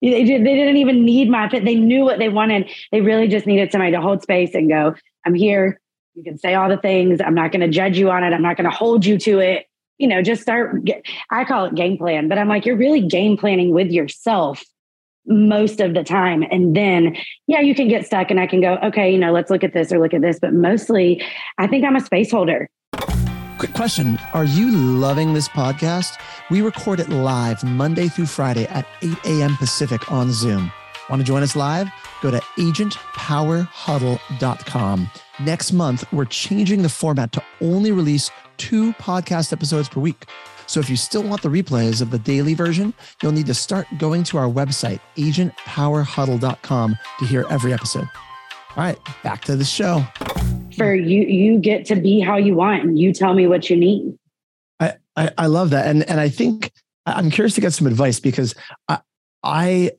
They, 0.00 0.24
did, 0.24 0.46
they 0.46 0.54
didn't 0.54 0.76
even 0.76 1.04
need 1.04 1.28
my 1.28 1.48
fit. 1.48 1.64
They 1.64 1.74
knew 1.74 2.04
what 2.04 2.18
they 2.18 2.28
wanted. 2.28 2.70
They 2.92 3.00
really 3.00 3.28
just 3.28 3.46
needed 3.46 3.72
somebody 3.72 3.92
to 3.92 4.00
hold 4.00 4.22
space 4.22 4.54
and 4.54 4.68
go, 4.68 4.94
I'm 5.26 5.34
here. 5.34 5.80
You 6.14 6.24
can 6.24 6.38
say 6.38 6.54
all 6.54 6.68
the 6.68 6.76
things. 6.76 7.20
I'm 7.20 7.34
not 7.34 7.52
going 7.52 7.60
to 7.60 7.68
judge 7.68 7.98
you 7.98 8.10
on 8.10 8.24
it. 8.24 8.32
I'm 8.32 8.42
not 8.42 8.56
going 8.56 8.70
to 8.70 8.74
hold 8.76 9.04
you 9.04 9.18
to 9.18 9.40
it. 9.40 9.66
You 9.98 10.06
know, 10.06 10.22
just 10.22 10.42
start. 10.42 10.88
I 11.30 11.44
call 11.44 11.66
it 11.66 11.74
game 11.74 11.98
plan, 11.98 12.28
but 12.28 12.38
I'm 12.38 12.48
like, 12.48 12.64
you're 12.64 12.76
really 12.76 13.06
game 13.06 13.36
planning 13.36 13.74
with 13.74 13.90
yourself 13.90 14.62
most 15.28 15.80
of 15.80 15.94
the 15.94 16.02
time. 16.02 16.42
And 16.50 16.76
then, 16.76 17.16
yeah, 17.46 17.60
you 17.60 17.74
can 17.74 17.88
get 17.88 18.06
stuck 18.06 18.30
and 18.30 18.40
I 18.40 18.46
can 18.46 18.60
go, 18.60 18.78
okay, 18.82 19.12
you 19.12 19.18
know, 19.18 19.32
let's 19.32 19.50
look 19.50 19.62
at 19.62 19.72
this 19.72 19.92
or 19.92 19.98
look 19.98 20.14
at 20.14 20.22
this. 20.22 20.38
But 20.40 20.54
mostly, 20.54 21.22
I 21.58 21.66
think 21.66 21.84
I'm 21.84 21.96
a 21.96 22.00
space 22.00 22.30
holder. 22.30 22.70
Quick 23.58 23.74
question 23.74 24.18
Are 24.34 24.44
you 24.44 24.70
loving 24.70 25.34
this 25.34 25.48
podcast? 25.48 26.16
We 26.50 26.62
record 26.62 27.00
it 27.00 27.08
live 27.08 27.64
Monday 27.64 28.06
through 28.08 28.26
Friday 28.26 28.66
at 28.66 28.86
8 29.02 29.16
a.m. 29.24 29.56
Pacific 29.56 30.12
on 30.12 30.32
Zoom. 30.32 30.70
Want 31.10 31.20
to 31.20 31.26
join 31.26 31.42
us 31.42 31.56
live? 31.56 31.90
Go 32.22 32.30
to 32.30 32.38
agentpowerhuddle.com. 32.58 35.10
Next 35.40 35.72
month, 35.72 36.04
we're 36.12 36.26
changing 36.26 36.82
the 36.82 36.88
format 36.88 37.32
to 37.32 37.42
only 37.60 37.90
release 37.92 38.30
two 38.58 38.92
podcast 38.94 39.52
episodes 39.52 39.88
per 39.88 40.00
week. 40.00 40.24
So 40.68 40.80
if 40.80 40.88
you 40.88 40.96
still 40.96 41.22
want 41.22 41.42
the 41.42 41.48
replays 41.48 42.00
of 42.00 42.10
the 42.10 42.18
daily 42.18 42.54
version, 42.54 42.94
you'll 43.22 43.32
need 43.32 43.46
to 43.46 43.54
start 43.54 43.86
going 43.98 44.22
to 44.24 44.38
our 44.38 44.48
website, 44.48 45.00
agentpowerhuddle.com, 45.16 46.98
to 47.18 47.24
hear 47.24 47.44
every 47.50 47.72
episode. 47.72 48.08
All 48.76 48.84
right, 48.84 48.98
back 49.24 49.42
to 49.46 49.56
the 49.56 49.64
show. 49.64 50.04
For 50.76 50.94
you, 50.94 51.22
you 51.22 51.58
get 51.58 51.86
to 51.86 51.96
be 51.96 52.20
how 52.20 52.36
you 52.36 52.54
want, 52.54 52.84
and 52.84 52.98
you 52.98 53.12
tell 53.12 53.34
me 53.34 53.46
what 53.48 53.68
you 53.68 53.76
need. 53.76 54.16
I, 54.78 54.94
I, 55.16 55.30
I 55.36 55.46
love 55.46 55.70
that, 55.70 55.88
and 55.88 56.08
and 56.08 56.20
I 56.20 56.28
think 56.28 56.70
I'm 57.06 57.30
curious 57.30 57.54
to 57.56 57.60
get 57.60 57.72
some 57.72 57.86
advice 57.86 58.20
because 58.20 58.54
I 58.86 59.00
I 59.42 59.92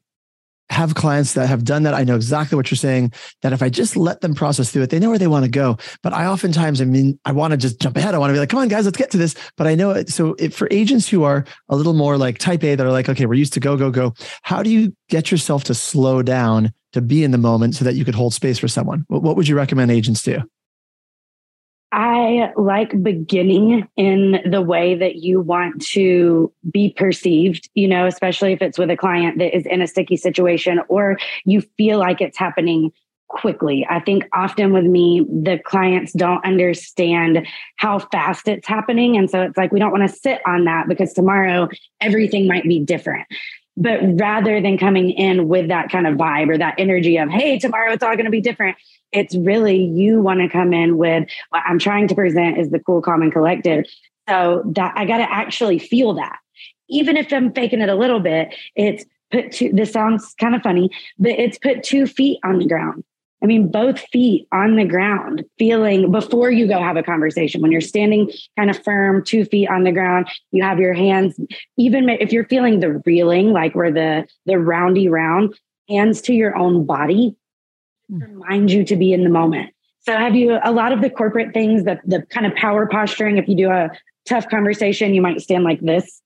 have 0.70 0.96
clients 0.96 1.34
that 1.34 1.48
have 1.48 1.64
done 1.64 1.84
that. 1.84 1.94
I 1.94 2.04
know 2.04 2.16
exactly 2.16 2.56
what 2.56 2.70
you're 2.70 2.78
saying. 2.78 3.14
That 3.42 3.54
if 3.54 3.62
I 3.62 3.70
just 3.70 3.98
let 3.98 4.22
them 4.22 4.36
process 4.36 4.72
through 4.72 4.84
it, 4.84 4.90
they 4.90 5.00
know 5.00 5.10
where 5.10 5.18
they 5.18 5.28
want 5.28 5.46
to 5.46 5.52
go. 5.52 5.78
But 6.04 6.14
I 6.14 6.26
oftentimes, 6.26 6.82
I 6.82 6.86
mean, 6.86 7.20
I 7.26 7.32
want 7.32 7.52
to 7.52 7.58
just 7.58 7.80
jump 7.80 7.98
ahead. 7.98 8.16
I 8.16 8.18
want 8.18 8.30
to 8.30 8.34
be 8.34 8.40
like, 8.40 8.50
come 8.50 8.60
on, 8.60 8.68
guys, 8.68 8.86
let's 8.86 8.98
get 8.98 9.12
to 9.12 9.18
this. 9.18 9.36
But 9.58 9.68
I 9.68 9.76
know 9.76 9.92
it. 9.92 10.10
So 10.10 10.36
for 10.52 10.68
agents 10.72 11.08
who 11.08 11.24
are 11.24 11.46
a 11.70 11.76
little 11.76 11.94
more 11.94 12.18
like 12.18 12.38
type 12.38 12.64
A, 12.64 12.76
that 12.76 12.86
are 12.86 12.92
like, 12.92 13.10
okay, 13.10 13.26
we're 13.26 13.34
used 13.34 13.54
to 13.54 13.60
go, 13.60 13.78
go, 13.78 13.90
go. 13.92 14.14
How 14.44 14.64
do 14.64 14.70
you 14.70 14.96
get 15.10 15.32
yourself 15.32 15.64
to 15.66 15.74
slow 15.74 16.22
down 16.22 16.72
to 16.94 17.02
be 17.02 17.24
in 17.24 17.32
the 17.32 17.38
moment 17.38 17.76
so 17.76 17.86
that 17.86 17.96
you 17.96 18.06
could 18.06 18.16
hold 18.16 18.34
space 18.34 18.60
for 18.60 18.68
someone? 18.68 19.06
What, 19.08 19.24
what 19.24 19.36
would 19.36 19.48
you 19.48 19.56
recommend 19.56 19.92
agents 19.92 20.24
do? 20.24 20.42
I 21.92 22.52
like 22.56 23.02
beginning 23.02 23.88
in 23.98 24.40
the 24.50 24.62
way 24.62 24.96
that 24.96 25.16
you 25.16 25.42
want 25.42 25.82
to 25.88 26.54
be 26.72 26.94
perceived, 26.96 27.70
you 27.74 27.88
know, 27.88 28.06
especially 28.06 28.54
if 28.54 28.62
it's 28.62 28.78
with 28.78 28.92
a 28.92 28.98
client 28.98 29.40
that 29.40 29.56
is 29.56 29.66
in 29.66 29.82
a 29.82 29.88
sticky 29.88 30.18
situation 30.18 30.82
or 30.88 31.18
you 31.46 31.62
feel 31.78 31.98
like 31.98 32.22
it's 32.22 32.38
happening 32.38 32.92
quickly. 33.28 33.88
I 33.90 34.00
think 34.00 34.28
often 34.34 34.74
with 34.74 34.86
me, 34.86 35.26
the 35.30 35.60
clients 35.64 36.14
don't 36.14 36.44
understand 36.46 37.48
how 37.78 38.00
fast 38.00 38.48
it's 38.48 38.68
happening. 38.68 39.18
And 39.18 39.30
so 39.30 39.42
it's 39.42 39.58
like, 39.58 39.72
we 39.72 39.80
don't 39.80 39.92
want 39.92 40.08
to 40.08 40.16
sit 40.16 40.42
on 40.46 40.66
that 40.66 40.88
because 40.88 41.14
tomorrow 41.14 41.70
everything 42.02 42.48
might 42.48 42.64
be 42.64 42.80
different. 42.80 43.28
But 43.78 44.00
rather 44.20 44.62
than 44.62 44.78
coming 44.78 45.12
in 45.12 45.48
with 45.48 45.70
that 45.70 45.90
kind 45.90 46.06
of 46.06 46.16
vibe 46.16 46.50
or 46.50 46.58
that 46.58 46.76
energy 46.78 47.18
of, 47.18 47.30
hey, 47.30 47.58
tomorrow 47.58 47.94
it's 47.94 48.04
all 48.04 48.16
going 48.16 48.26
to 48.26 48.32
be 48.32 48.42
different, 48.42 48.78
it's 49.12 49.36
really 49.36 49.78
you 49.78 50.22
want 50.22 50.40
to 50.42 50.50
come 50.50 50.74
in 50.74 50.98
with 50.98 51.28
what 51.50 51.64
I'm 51.66 51.80
trying 51.80 52.08
to 52.10 52.16
present 52.16 52.58
is 52.58 52.70
the 52.70 52.80
cool, 52.80 53.02
calm, 53.02 53.22
and 53.22 53.32
collected. 53.32 53.88
So 54.28 54.64
that 54.76 54.94
I 54.96 55.06
got 55.06 55.18
to 55.18 55.32
actually 55.32 55.80
feel 55.80 56.14
that. 56.16 56.38
Even 56.90 57.18
if 57.18 57.32
I'm 57.32 57.54
faking 57.54 57.82
it 57.82 57.90
a 57.90 57.96
little 57.96 58.20
bit, 58.20 58.54
it's 58.76 59.06
put 59.32 59.52
two, 59.52 59.72
this 59.74 59.92
sounds 59.92 60.36
kind 60.40 60.56
of 60.56 60.62
funny, 60.62 60.90
but 61.18 61.32
it's 61.32 61.58
put 61.58 61.84
two 61.84 62.06
feet 62.06 62.40
on 62.44 62.60
the 62.60 62.68
ground. 62.68 63.04
I 63.42 63.46
mean, 63.46 63.72
both 63.72 64.00
feet 64.12 64.48
on 64.52 64.76
the 64.76 64.86
ground, 64.86 65.46
feeling 65.58 66.12
before 66.12 66.52
you 66.52 66.68
go 66.68 66.80
have 66.80 66.98
a 66.98 67.04
conversation. 67.04 67.62
When 67.62 67.72
you're 67.72 67.80
standing 67.80 68.30
kind 68.58 68.70
of 68.70 68.84
firm, 68.84 69.24
two 69.24 69.46
feet 69.46 69.70
on 69.70 69.86
the 69.86 69.94
ground, 69.94 70.28
you 70.52 70.62
have 70.62 70.80
your 70.80 70.94
hands, 70.94 71.40
even 71.78 72.10
if 72.10 72.34
you're 72.34 72.46
feeling 72.46 72.82
the 72.82 73.02
reeling, 73.06 73.54
like 73.54 73.76
where 73.76 73.92
the 73.92 74.28
the 74.46 74.60
roundy 74.60 75.08
round, 75.08 75.58
hands 75.88 76.22
to 76.24 76.34
your 76.34 76.58
own 76.58 76.86
body. 76.86 77.36
Remind 78.10 78.72
you 78.72 78.84
to 78.86 78.96
be 78.96 79.14
in 79.14 79.24
the 79.24 79.30
moment. 79.30 79.72
So 80.02 80.14
have 80.14 80.36
you 80.36 80.58
a 80.64 80.72
lot 80.72 80.92
of 80.92 81.02
the 81.02 81.10
corporate 81.10 81.54
things, 81.54 81.84
that 81.84 82.02
the 82.06 82.24
kind 82.30 82.46
of 82.46 82.56
power 82.56 82.88
posturing, 82.88 83.38
if 83.38 83.48
you 83.48 83.56
do 83.56 83.70
a 83.70 83.90
tough 84.28 84.50
conversation, 84.50 85.14
you 85.14 85.22
might 85.22 85.42
stand 85.42 85.64
like 85.64 85.82
this 85.82 86.22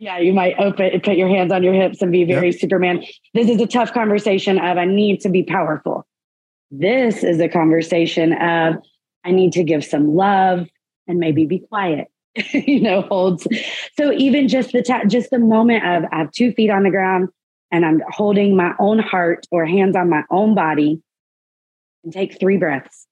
yeah, 0.00 0.18
you 0.18 0.32
might 0.32 0.58
open, 0.58 0.86
and 0.86 1.02
put 1.02 1.16
your 1.16 1.28
hands 1.28 1.52
on 1.52 1.62
your 1.62 1.74
hips 1.74 2.00
and 2.00 2.10
be 2.10 2.24
very 2.24 2.50
yep. 2.50 2.58
Superman. 2.58 3.04
This 3.34 3.50
is 3.50 3.60
a 3.60 3.66
tough 3.66 3.92
conversation 3.92 4.58
of 4.58 4.78
I 4.78 4.86
need 4.86 5.20
to 5.20 5.28
be 5.28 5.42
powerful. 5.42 6.06
This 6.70 7.22
is 7.22 7.38
a 7.38 7.48
conversation 7.48 8.32
of 8.32 8.76
I 9.24 9.30
need 9.30 9.52
to 9.52 9.62
give 9.62 9.84
some 9.84 10.14
love 10.14 10.66
and 11.06 11.18
maybe 11.18 11.44
be 11.44 11.58
quiet. 11.58 12.08
you 12.52 12.80
know, 12.80 13.02
holds. 13.02 13.46
So 13.98 14.12
even 14.12 14.48
just 14.48 14.72
the 14.72 14.82
ta- 14.82 15.04
just 15.04 15.30
the 15.30 15.38
moment 15.38 15.84
of 15.84 16.04
I 16.10 16.18
have 16.20 16.32
two 16.32 16.52
feet 16.52 16.70
on 16.70 16.84
the 16.84 16.90
ground 16.90 17.28
and 17.70 17.84
I'm 17.84 18.02
holding 18.08 18.56
my 18.56 18.74
own 18.78 18.98
heart 18.98 19.46
or 19.50 19.66
hands 19.66 19.96
on 19.96 20.08
my 20.10 20.22
own 20.30 20.54
body 20.54 21.02
and 22.04 22.12
take 22.12 22.38
three 22.38 22.56
breaths. 22.56 23.06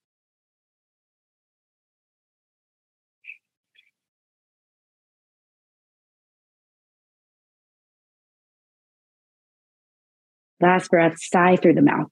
Last 10.61 10.89
breath, 10.91 11.15
sigh 11.17 11.55
through 11.55 11.75
the 11.75 11.81
mouth. 11.81 12.09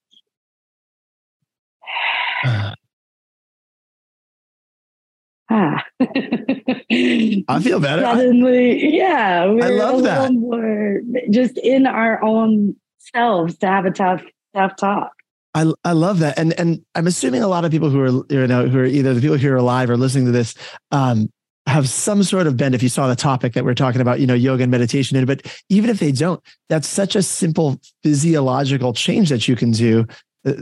ah. 5.49 5.83
I 7.49 7.59
feel 7.61 7.79
better. 7.79 8.01
Suddenly, 8.01 8.95
yeah. 8.95 9.43
I 9.43 9.69
love 9.69 10.03
that. 10.03 10.31
More 10.31 11.01
just 11.29 11.57
in 11.57 11.85
our 11.85 12.23
own 12.23 12.75
selves 13.13 13.57
to 13.57 13.67
have 13.67 13.85
a 13.85 13.91
tough, 13.91 14.21
tough 14.55 14.75
talk. 14.77 15.11
I, 15.53 15.71
I 15.83 15.93
love 15.93 16.19
that. 16.19 16.37
And 16.37 16.53
and 16.59 16.85
I'm 16.95 17.07
assuming 17.07 17.41
a 17.41 17.47
lot 17.47 17.65
of 17.65 17.71
people 17.71 17.89
who 17.89 17.99
are 18.01 18.25
you 18.33 18.47
know 18.47 18.67
who 18.67 18.79
are 18.79 18.85
either 18.85 19.13
the 19.13 19.21
people 19.21 19.37
who 19.37 19.51
are 19.51 19.57
alive 19.57 19.89
or 19.89 19.97
listening 19.97 20.25
to 20.25 20.31
this 20.31 20.53
um, 20.91 21.29
have 21.67 21.89
some 21.89 22.23
sort 22.23 22.47
of 22.47 22.55
bend 22.55 22.73
if 22.73 22.81
you 22.81 22.89
saw 22.89 23.07
the 23.07 23.15
topic 23.15 23.53
that 23.53 23.65
we're 23.65 23.73
talking 23.73 23.99
about, 23.99 24.19
you 24.19 24.27
know, 24.27 24.33
yoga 24.33 24.63
and 24.63 24.71
meditation. 24.71 25.23
But 25.25 25.41
even 25.69 25.89
if 25.89 25.99
they 25.99 26.11
don't, 26.11 26.41
that's 26.69 26.87
such 26.87 27.15
a 27.15 27.21
simple 27.21 27.79
physiological 28.03 28.93
change 28.93 29.29
that 29.29 29.47
you 29.47 29.55
can 29.55 29.71
do. 29.71 30.05
Uh, 30.45 30.53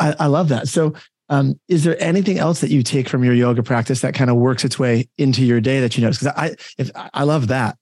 I, 0.00 0.14
I 0.20 0.26
love 0.26 0.48
that. 0.48 0.68
So, 0.68 0.94
um, 1.28 1.58
is 1.68 1.84
there 1.84 2.00
anything 2.02 2.38
else 2.38 2.60
that 2.60 2.70
you 2.70 2.82
take 2.82 3.08
from 3.08 3.24
your 3.24 3.34
yoga 3.34 3.62
practice 3.62 4.00
that 4.02 4.14
kind 4.14 4.30
of 4.30 4.36
works 4.36 4.64
its 4.64 4.78
way 4.78 5.08
into 5.16 5.44
your 5.44 5.60
day 5.60 5.80
that 5.80 5.96
you 5.96 6.02
notice? 6.02 6.18
Because 6.18 6.34
I, 6.36 6.54
if 6.78 6.90
I 6.94 7.24
love 7.24 7.48
that. 7.48 7.78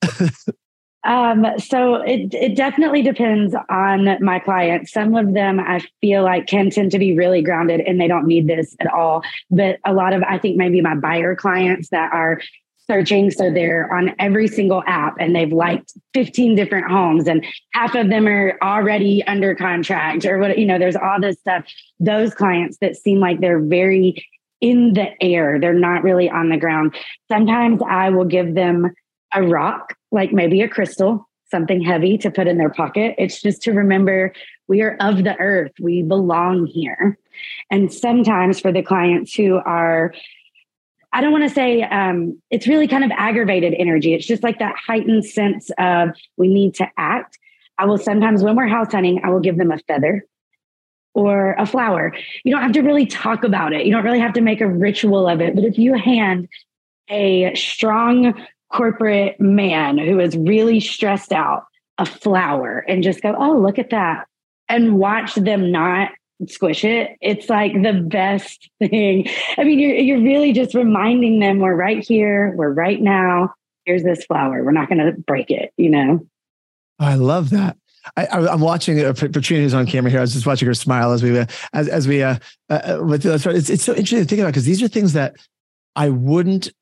um, 1.04 1.46
so 1.58 1.96
it 1.96 2.32
it 2.32 2.56
definitely 2.56 3.02
depends 3.02 3.54
on 3.68 4.24
my 4.24 4.38
clients. 4.38 4.92
Some 4.92 5.16
of 5.16 5.34
them 5.34 5.58
I 5.58 5.80
feel 6.00 6.22
like 6.22 6.46
can 6.46 6.70
tend 6.70 6.92
to 6.92 6.98
be 6.98 7.16
really 7.16 7.42
grounded 7.42 7.80
and 7.80 8.00
they 8.00 8.08
don't 8.08 8.26
need 8.26 8.46
this 8.46 8.76
at 8.80 8.92
all. 8.92 9.22
But 9.50 9.78
a 9.84 9.92
lot 9.92 10.12
of 10.12 10.22
I 10.22 10.38
think 10.38 10.56
maybe 10.56 10.80
my 10.80 10.94
buyer 10.94 11.34
clients 11.34 11.88
that 11.88 12.12
are 12.12 12.40
searching. 12.92 13.30
So 13.30 13.50
they're 13.50 13.90
on 13.90 14.14
every 14.18 14.46
single 14.46 14.82
app 14.86 15.16
and 15.18 15.34
they've 15.34 15.52
liked 15.52 15.94
15 16.12 16.54
different 16.54 16.90
homes 16.90 17.26
and 17.26 17.42
half 17.72 17.94
of 17.94 18.10
them 18.10 18.26
are 18.26 18.58
already 18.62 19.22
under 19.26 19.54
contract 19.54 20.26
or 20.26 20.38
what, 20.38 20.58
you 20.58 20.66
know, 20.66 20.78
there's 20.78 20.96
all 20.96 21.18
this 21.18 21.38
stuff. 21.38 21.64
Those 22.00 22.34
clients 22.34 22.76
that 22.82 22.96
seem 22.96 23.18
like 23.18 23.40
they're 23.40 23.62
very 23.62 24.26
in 24.60 24.92
the 24.92 25.08
air, 25.22 25.58
they're 25.58 25.72
not 25.72 26.02
really 26.02 26.28
on 26.28 26.50
the 26.50 26.58
ground. 26.58 26.94
Sometimes 27.28 27.80
I 27.88 28.10
will 28.10 28.26
give 28.26 28.54
them 28.54 28.92
a 29.34 29.42
rock, 29.42 29.94
like 30.10 30.32
maybe 30.32 30.60
a 30.60 30.68
crystal, 30.68 31.26
something 31.50 31.80
heavy 31.80 32.18
to 32.18 32.30
put 32.30 32.46
in 32.46 32.58
their 32.58 32.70
pocket. 32.70 33.14
It's 33.16 33.40
just 33.40 33.62
to 33.62 33.72
remember 33.72 34.34
we 34.68 34.82
are 34.82 34.98
of 35.00 35.24
the 35.24 35.36
earth, 35.38 35.72
we 35.80 36.02
belong 36.02 36.66
here. 36.66 37.18
And 37.70 37.90
sometimes 37.90 38.60
for 38.60 38.70
the 38.70 38.82
clients 38.82 39.34
who 39.34 39.56
are 39.64 40.12
I 41.12 41.20
don't 41.20 41.32
want 41.32 41.44
to 41.44 41.50
say 41.50 41.82
um, 41.82 42.40
it's 42.50 42.66
really 42.66 42.88
kind 42.88 43.04
of 43.04 43.10
aggravated 43.12 43.74
energy. 43.78 44.14
It's 44.14 44.26
just 44.26 44.42
like 44.42 44.58
that 44.58 44.76
heightened 44.76 45.24
sense 45.24 45.70
of 45.78 46.10
we 46.36 46.48
need 46.48 46.74
to 46.76 46.88
act. 46.96 47.38
I 47.78 47.84
will 47.84 47.98
sometimes, 47.98 48.42
when 48.42 48.56
we're 48.56 48.66
house 48.66 48.92
hunting, 48.92 49.20
I 49.22 49.30
will 49.30 49.40
give 49.40 49.58
them 49.58 49.70
a 49.70 49.78
feather 49.78 50.24
or 51.14 51.54
a 51.58 51.66
flower. 51.66 52.14
You 52.44 52.52
don't 52.52 52.62
have 52.62 52.72
to 52.72 52.80
really 52.80 53.06
talk 53.06 53.44
about 53.44 53.72
it. 53.72 53.84
You 53.84 53.92
don't 53.92 54.04
really 54.04 54.20
have 54.20 54.32
to 54.34 54.40
make 54.40 54.60
a 54.60 54.66
ritual 54.66 55.28
of 55.28 55.40
it. 55.40 55.54
But 55.54 55.64
if 55.64 55.78
you 55.78 55.94
hand 55.94 56.48
a 57.10 57.54
strong 57.54 58.34
corporate 58.72 59.38
man 59.38 59.98
who 59.98 60.18
is 60.18 60.36
really 60.36 60.80
stressed 60.80 61.32
out 61.32 61.64
a 61.98 62.06
flower 62.06 62.78
and 62.88 63.02
just 63.02 63.20
go, 63.20 63.34
oh, 63.36 63.58
look 63.58 63.78
at 63.78 63.90
that, 63.90 64.26
and 64.68 64.98
watch 64.98 65.34
them 65.34 65.70
not 65.70 66.10
squish 66.48 66.84
it. 66.84 67.16
It's 67.20 67.48
like 67.48 67.72
the 67.74 67.92
best 67.92 68.70
thing. 68.78 69.28
I 69.56 69.64
mean, 69.64 69.78
you're 69.78 69.94
you're 69.94 70.22
really 70.22 70.52
just 70.52 70.74
reminding 70.74 71.40
them 71.40 71.58
we're 71.58 71.74
right 71.74 72.04
here, 72.04 72.52
we're 72.56 72.72
right 72.72 73.00
now. 73.00 73.54
Here's 73.84 74.04
this 74.04 74.24
flower. 74.24 74.62
We're 74.62 74.72
not 74.72 74.88
going 74.88 75.04
to 75.04 75.12
break 75.12 75.50
it. 75.50 75.72
You 75.76 75.90
know. 75.90 76.26
I 76.98 77.16
love 77.16 77.50
that. 77.50 77.76
I, 78.16 78.52
am 78.52 78.60
watching 78.60 79.00
uh, 79.04 79.12
Patrina 79.12 79.62
who's 79.62 79.74
on 79.74 79.86
camera 79.86 80.10
here. 80.10 80.20
I 80.20 80.22
was 80.22 80.32
just 80.32 80.46
watching 80.46 80.66
her 80.66 80.74
smile 80.74 81.12
as 81.12 81.22
we 81.22 81.38
uh, 81.38 81.46
as 81.72 81.88
as 81.88 82.08
we 82.08 82.22
uh, 82.22 82.38
uh, 82.68 82.98
uh 83.00 83.04
with 83.04 83.24
it's 83.24 83.70
it's 83.70 83.84
so 83.84 83.92
interesting 83.92 84.20
to 84.20 84.24
think 84.24 84.40
about 84.40 84.48
because 84.48 84.64
these 84.64 84.82
are 84.82 84.88
things 84.88 85.12
that 85.12 85.36
I 85.94 86.08
wouldn't 86.08 86.72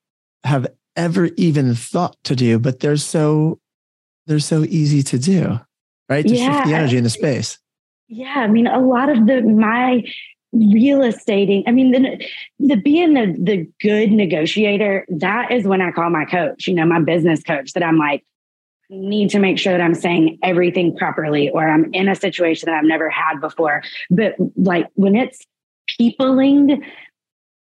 have 0.45 0.67
ever 0.97 1.27
even 1.37 1.75
thought 1.75 2.17
to 2.25 2.35
do, 2.35 2.59
but 2.59 2.81
they're 2.81 2.97
so 2.97 3.61
they're 4.27 4.39
so 4.39 4.65
easy 4.65 5.03
to 5.05 5.19
do, 5.19 5.61
right? 6.09 6.27
To 6.27 6.35
yeah, 6.35 6.57
shift 6.57 6.69
the 6.69 6.75
energy 6.75 6.97
in 6.97 7.05
the 7.05 7.11
space. 7.11 7.59
Yeah, 8.11 8.39
I 8.39 8.49
mean, 8.49 8.67
a 8.67 8.81
lot 8.81 9.09
of 9.09 9.27
the 9.27 9.41
my 9.43 10.03
real 10.53 11.03
estating. 11.03 11.63
I 11.69 11.71
mean, 11.71 11.93
the, 11.93 12.27
the 12.59 12.75
being 12.75 13.15
the 13.15 13.37
the 13.41 13.71
good 13.81 14.11
negotiator. 14.11 15.07
That 15.09 15.53
is 15.53 15.65
when 15.65 15.81
I 15.81 15.93
call 15.93 16.11
my 16.11 16.25
coach. 16.25 16.67
You 16.67 16.75
know, 16.75 16.85
my 16.85 17.01
business 17.01 17.41
coach. 17.45 17.73
That 17.75 17.85
I'm 17.85 17.99
like 17.99 18.25
need 18.89 19.31
to 19.31 19.39
make 19.39 19.59
sure 19.59 19.73
that 19.73 19.81
I'm 19.81 19.95
saying 19.95 20.41
everything 20.43 20.97
properly, 20.97 21.51
or 21.51 21.71
I'm 21.71 21.95
in 21.95 22.09
a 22.09 22.17
situation 22.17 22.67
that 22.67 22.77
I've 22.77 22.85
never 22.85 23.09
had 23.09 23.41
before. 23.41 23.85
But 24.11 24.35
like 24.57 24.89
when 24.95 25.15
it's 25.15 25.47
peopling, 25.97 26.85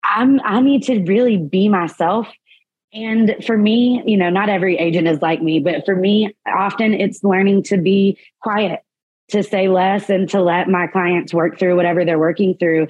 I'm 0.05 0.39
I 0.45 0.61
need 0.61 0.83
to 0.83 1.03
really 1.03 1.35
be 1.35 1.67
myself. 1.67 2.25
And 2.93 3.35
for 3.45 3.57
me, 3.57 4.01
you 4.05 4.15
know, 4.15 4.29
not 4.29 4.47
every 4.47 4.77
agent 4.77 5.09
is 5.09 5.21
like 5.21 5.41
me, 5.41 5.59
but 5.59 5.85
for 5.85 5.93
me, 5.93 6.33
often 6.47 6.93
it's 6.93 7.21
learning 7.21 7.63
to 7.63 7.77
be 7.77 8.17
quiet 8.41 8.79
to 9.29 9.43
say 9.43 9.67
less 9.67 10.09
and 10.09 10.29
to 10.29 10.41
let 10.41 10.69
my 10.69 10.87
clients 10.87 11.33
work 11.33 11.59
through 11.59 11.75
whatever 11.75 12.05
they're 12.05 12.19
working 12.19 12.55
through 12.57 12.87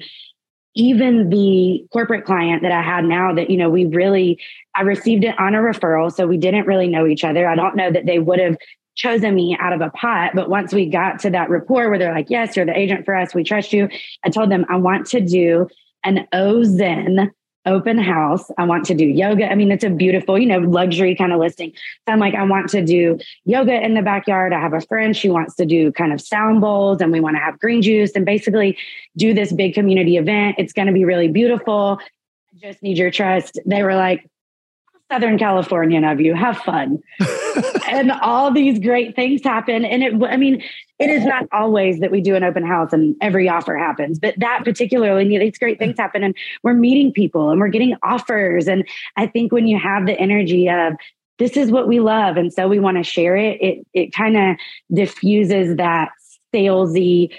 even 0.78 1.28
the 1.28 1.84
corporate 1.92 2.24
client 2.24 2.62
that 2.62 2.70
I 2.70 2.82
had 2.82 3.04
now 3.04 3.34
that, 3.34 3.50
you 3.50 3.56
know, 3.56 3.68
we 3.68 3.86
really, 3.86 4.38
I 4.76 4.82
received 4.82 5.24
it 5.24 5.38
on 5.38 5.56
a 5.56 5.58
referral. 5.58 6.12
So 6.12 6.26
we 6.26 6.38
didn't 6.38 6.66
really 6.66 6.86
know 6.86 7.04
each 7.06 7.24
other. 7.24 7.48
I 7.48 7.56
don't 7.56 7.74
know 7.74 7.90
that 7.90 8.06
they 8.06 8.20
would 8.20 8.38
have 8.38 8.56
chosen 8.94 9.34
me 9.34 9.56
out 9.60 9.72
of 9.72 9.80
a 9.80 9.90
pot. 9.90 10.32
But 10.34 10.48
once 10.48 10.72
we 10.72 10.86
got 10.86 11.18
to 11.20 11.30
that 11.30 11.50
rapport 11.50 11.90
where 11.90 11.98
they're 11.98 12.14
like, 12.14 12.30
yes, 12.30 12.56
you're 12.56 12.64
the 12.64 12.78
agent 12.78 13.04
for 13.04 13.16
us, 13.16 13.34
we 13.34 13.42
trust 13.42 13.72
you. 13.72 13.88
I 14.24 14.30
told 14.30 14.52
them 14.52 14.66
I 14.68 14.76
want 14.76 15.06
to 15.08 15.20
do 15.20 15.68
an 16.04 16.28
OZen 16.32 17.30
open 17.66 17.98
house. 17.98 18.50
I 18.56 18.64
want 18.64 18.86
to 18.86 18.94
do 18.94 19.04
yoga. 19.04 19.50
I 19.50 19.54
mean, 19.54 19.70
it's 19.70 19.84
a 19.84 19.90
beautiful, 19.90 20.38
you 20.38 20.46
know, 20.46 20.58
luxury 20.58 21.14
kind 21.14 21.32
of 21.32 21.40
listing. 21.40 21.72
So 22.06 22.12
I'm 22.12 22.18
like, 22.18 22.34
I 22.34 22.44
want 22.44 22.70
to 22.70 22.84
do 22.84 23.18
yoga 23.44 23.84
in 23.84 23.94
the 23.94 24.02
backyard. 24.02 24.52
I 24.52 24.60
have 24.60 24.72
a 24.72 24.80
friend, 24.80 25.16
she 25.16 25.28
wants 25.28 25.54
to 25.56 25.66
do 25.66 25.92
kind 25.92 26.12
of 26.12 26.20
sound 26.20 26.60
bowls 26.60 27.00
and 27.00 27.12
we 27.12 27.20
want 27.20 27.36
to 27.36 27.40
have 27.40 27.58
green 27.58 27.82
juice 27.82 28.12
and 28.14 28.24
basically 28.24 28.78
do 29.16 29.34
this 29.34 29.52
big 29.52 29.74
community 29.74 30.16
event. 30.16 30.56
It's 30.58 30.72
going 30.72 30.86
to 30.86 30.94
be 30.94 31.04
really 31.04 31.28
beautiful. 31.28 32.00
I 32.00 32.66
just 32.68 32.82
need 32.82 32.98
your 32.98 33.10
trust. 33.10 33.58
They 33.66 33.82
were 33.82 33.94
like, 33.94 34.28
Southern 35.10 35.38
Californian 35.38 36.04
of 36.04 36.20
you. 36.20 36.34
Have 36.34 36.58
fun. 36.58 37.02
and 37.88 38.12
all 38.12 38.50
these 38.50 38.78
great 38.78 39.16
things 39.16 39.42
happen. 39.42 39.84
And 39.84 40.02
it, 40.02 40.22
I 40.22 40.36
mean, 40.36 40.62
it 40.98 41.10
is 41.10 41.24
not 41.24 41.46
always 41.52 42.00
that 42.00 42.10
we 42.10 42.20
do 42.20 42.34
an 42.34 42.44
open 42.44 42.66
house 42.66 42.92
and 42.92 43.16
every 43.20 43.48
offer 43.48 43.76
happens, 43.76 44.18
but 44.18 44.34
that 44.38 44.64
particularly, 44.64 45.38
these 45.38 45.58
great 45.58 45.78
things 45.78 45.96
happen 45.98 46.22
and 46.22 46.36
we're 46.62 46.74
meeting 46.74 47.12
people 47.12 47.50
and 47.50 47.60
we're 47.60 47.68
getting 47.68 47.96
offers. 48.02 48.68
And 48.68 48.86
I 49.16 49.26
think 49.26 49.52
when 49.52 49.66
you 49.66 49.78
have 49.78 50.06
the 50.06 50.18
energy 50.18 50.68
of, 50.68 50.94
this 51.38 51.56
is 51.56 51.70
what 51.70 51.86
we 51.86 52.00
love, 52.00 52.36
and 52.36 52.52
so 52.52 52.66
we 52.66 52.80
want 52.80 52.96
to 52.96 53.04
share 53.04 53.36
it, 53.36 53.62
it, 53.62 53.86
it 53.94 54.12
kind 54.12 54.36
of 54.36 54.56
diffuses 54.92 55.76
that 55.76 56.10
salesy, 56.52 57.32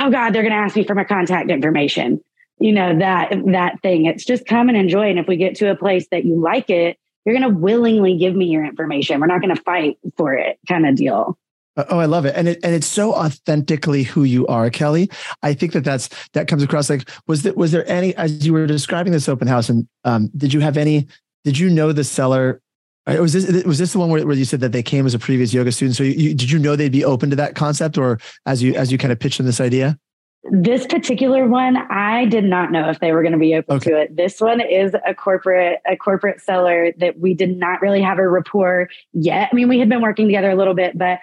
oh 0.00 0.10
God, 0.10 0.32
they're 0.32 0.42
going 0.42 0.52
to 0.52 0.58
ask 0.58 0.74
me 0.74 0.84
for 0.84 0.96
my 0.96 1.04
contact 1.04 1.48
information 1.48 2.20
you 2.58 2.72
know 2.72 2.98
that 2.98 3.30
that 3.46 3.80
thing 3.82 4.06
it's 4.06 4.24
just 4.24 4.46
come 4.46 4.68
and 4.68 4.76
enjoy 4.76 5.08
and 5.08 5.18
if 5.18 5.26
we 5.26 5.36
get 5.36 5.54
to 5.56 5.70
a 5.70 5.76
place 5.76 6.06
that 6.10 6.24
you 6.24 6.40
like 6.40 6.70
it 6.70 6.96
you're 7.24 7.36
going 7.36 7.48
to 7.48 7.56
willingly 7.56 8.16
give 8.16 8.34
me 8.34 8.46
your 8.46 8.64
information 8.64 9.20
we're 9.20 9.26
not 9.26 9.40
going 9.40 9.54
to 9.54 9.62
fight 9.62 9.98
for 10.16 10.34
it 10.34 10.58
kind 10.68 10.86
of 10.86 10.94
deal 10.94 11.36
Oh, 11.76 11.98
I 11.98 12.04
love 12.04 12.26
it, 12.26 12.34
and 12.36 12.48
it 12.48 12.60
and 12.62 12.74
it's 12.74 12.86
so 12.86 13.14
authentically 13.14 14.02
who 14.02 14.24
you 14.24 14.46
are, 14.46 14.68
Kelly. 14.68 15.10
I 15.42 15.54
think 15.54 15.72
that 15.72 15.84
that's 15.84 16.10
that 16.34 16.46
comes 16.46 16.62
across. 16.62 16.90
Like, 16.90 17.08
was 17.26 17.44
that 17.44 17.56
was 17.56 17.72
there 17.72 17.88
any 17.90 18.14
as 18.16 18.44
you 18.44 18.52
were 18.52 18.66
describing 18.66 19.10
this 19.10 19.26
open 19.26 19.48
house, 19.48 19.70
and 19.70 19.88
um, 20.04 20.30
did 20.36 20.52
you 20.52 20.60
have 20.60 20.76
any? 20.76 21.06
Did 21.44 21.58
you 21.58 21.70
know 21.70 21.92
the 21.92 22.04
seller? 22.04 22.60
Was 23.06 23.32
this 23.32 23.64
was 23.64 23.78
this 23.78 23.94
the 23.94 23.98
one 23.98 24.10
where, 24.10 24.26
where 24.26 24.36
you 24.36 24.44
said 24.44 24.60
that 24.60 24.72
they 24.72 24.82
came 24.82 25.06
as 25.06 25.14
a 25.14 25.18
previous 25.18 25.54
yoga 25.54 25.72
student? 25.72 25.96
So 25.96 26.02
you, 26.02 26.12
you, 26.12 26.34
did 26.34 26.50
you 26.50 26.58
know 26.58 26.76
they'd 26.76 26.92
be 26.92 27.06
open 27.06 27.30
to 27.30 27.36
that 27.36 27.54
concept, 27.54 27.96
or 27.96 28.20
as 28.44 28.62
you 28.62 28.74
as 28.74 28.92
you 28.92 28.98
kind 28.98 29.10
of 29.10 29.18
pitched 29.18 29.38
them 29.38 29.46
this 29.46 29.60
idea? 29.60 29.98
This 30.50 30.86
particular 30.86 31.46
one, 31.46 31.76
I 31.76 32.24
did 32.24 32.44
not 32.44 32.72
know 32.72 32.90
if 32.90 32.98
they 32.98 33.12
were 33.12 33.22
going 33.22 33.32
to 33.32 33.38
be 33.38 33.54
open 33.54 33.76
okay. 33.76 33.90
to 33.90 34.00
it. 34.00 34.16
This 34.16 34.40
one 34.40 34.60
is 34.60 34.92
a 35.06 35.14
corporate 35.14 35.80
a 35.86 35.96
corporate 35.96 36.40
seller 36.40 36.92
that 36.98 37.20
we 37.20 37.32
did 37.32 37.56
not 37.56 37.80
really 37.80 38.02
have 38.02 38.18
a 38.18 38.28
rapport 38.28 38.88
yet. 39.12 39.50
I 39.52 39.54
mean, 39.54 39.68
we 39.68 39.78
had 39.78 39.88
been 39.88 40.02
working 40.02 40.26
together 40.26 40.50
a 40.50 40.56
little 40.56 40.74
bit, 40.74 40.98
but 40.98 41.20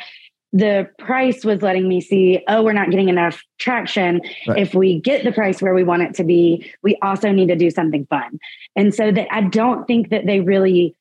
the 0.52 0.90
price 0.98 1.46
was 1.46 1.62
letting 1.62 1.88
me 1.88 2.02
see, 2.02 2.44
oh, 2.48 2.64
we're 2.64 2.74
not 2.74 2.90
getting 2.90 3.10
enough 3.10 3.44
traction. 3.60 4.22
Right. 4.48 4.60
If 4.60 4.74
we 4.74 5.00
get 5.00 5.24
the 5.24 5.32
price 5.32 5.62
where 5.62 5.74
we 5.74 5.84
want 5.84 6.02
it 6.02 6.16
to 6.16 6.24
be, 6.24 6.72
we 6.82 6.98
also 7.02 7.32
need 7.32 7.50
to 7.50 7.56
do 7.56 7.70
something 7.70 8.08
fun. 8.08 8.40
And 8.76 8.96
so 8.96 9.12
that 9.12 9.28
I 9.32 9.42
don't 9.42 9.86
think 9.86 10.10
that 10.10 10.26
they 10.26 10.40
really 10.40 10.96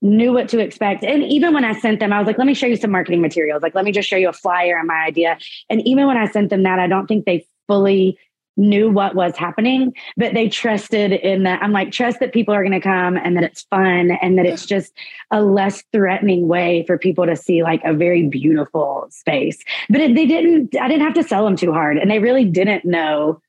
knew 0.00 0.32
what 0.32 0.48
to 0.50 0.58
expect. 0.58 1.02
And 1.02 1.22
even 1.22 1.54
when 1.54 1.64
I 1.64 1.78
sent 1.80 2.00
them, 2.00 2.12
I 2.12 2.18
was 2.18 2.26
like, 2.26 2.38
let 2.38 2.46
me 2.46 2.54
show 2.54 2.66
you 2.66 2.76
some 2.76 2.90
marketing 2.90 3.20
materials. 3.20 3.62
Like, 3.62 3.74
let 3.74 3.84
me 3.84 3.92
just 3.92 4.08
show 4.08 4.16
you 4.16 4.28
a 4.28 4.34
flyer 4.34 4.78
on 4.78 4.86
my 4.86 5.02
idea. 5.02 5.38
And 5.68 5.86
even 5.86 6.06
when 6.06 6.16
I 6.16 6.30
sent 6.30 6.50
them 6.50 6.62
that, 6.62 6.78
I 6.78 6.86
don't 6.86 7.06
think 7.06 7.24
they 7.24 7.46
fully 7.66 8.18
knew 8.56 8.90
what 8.90 9.14
was 9.14 9.36
happening, 9.36 9.92
but 10.16 10.34
they 10.34 10.48
trusted 10.48 11.12
in 11.12 11.42
that. 11.42 11.62
I'm 11.62 11.72
like, 11.72 11.90
trust 11.90 12.20
that 12.20 12.32
people 12.32 12.54
are 12.54 12.62
going 12.62 12.72
to 12.72 12.80
come 12.80 13.16
and 13.16 13.36
that 13.36 13.44
it's 13.44 13.62
fun 13.62 14.12
and 14.22 14.38
that 14.38 14.46
it's 14.46 14.66
just 14.66 14.92
a 15.30 15.42
less 15.42 15.82
threatening 15.92 16.46
way 16.46 16.84
for 16.86 16.96
people 16.96 17.26
to 17.26 17.36
see 17.36 17.62
like 17.62 17.82
a 17.84 17.92
very 17.92 18.28
beautiful 18.28 19.06
space. 19.10 19.58
But 19.88 20.00
it, 20.00 20.14
they 20.14 20.26
didn't, 20.26 20.76
I 20.80 20.88
didn't 20.88 21.04
have 21.04 21.14
to 21.14 21.24
sell 21.24 21.44
them 21.44 21.56
too 21.56 21.72
hard 21.72 21.98
and 21.98 22.10
they 22.10 22.20
really 22.20 22.44
didn't 22.44 22.84
know, 22.84 23.40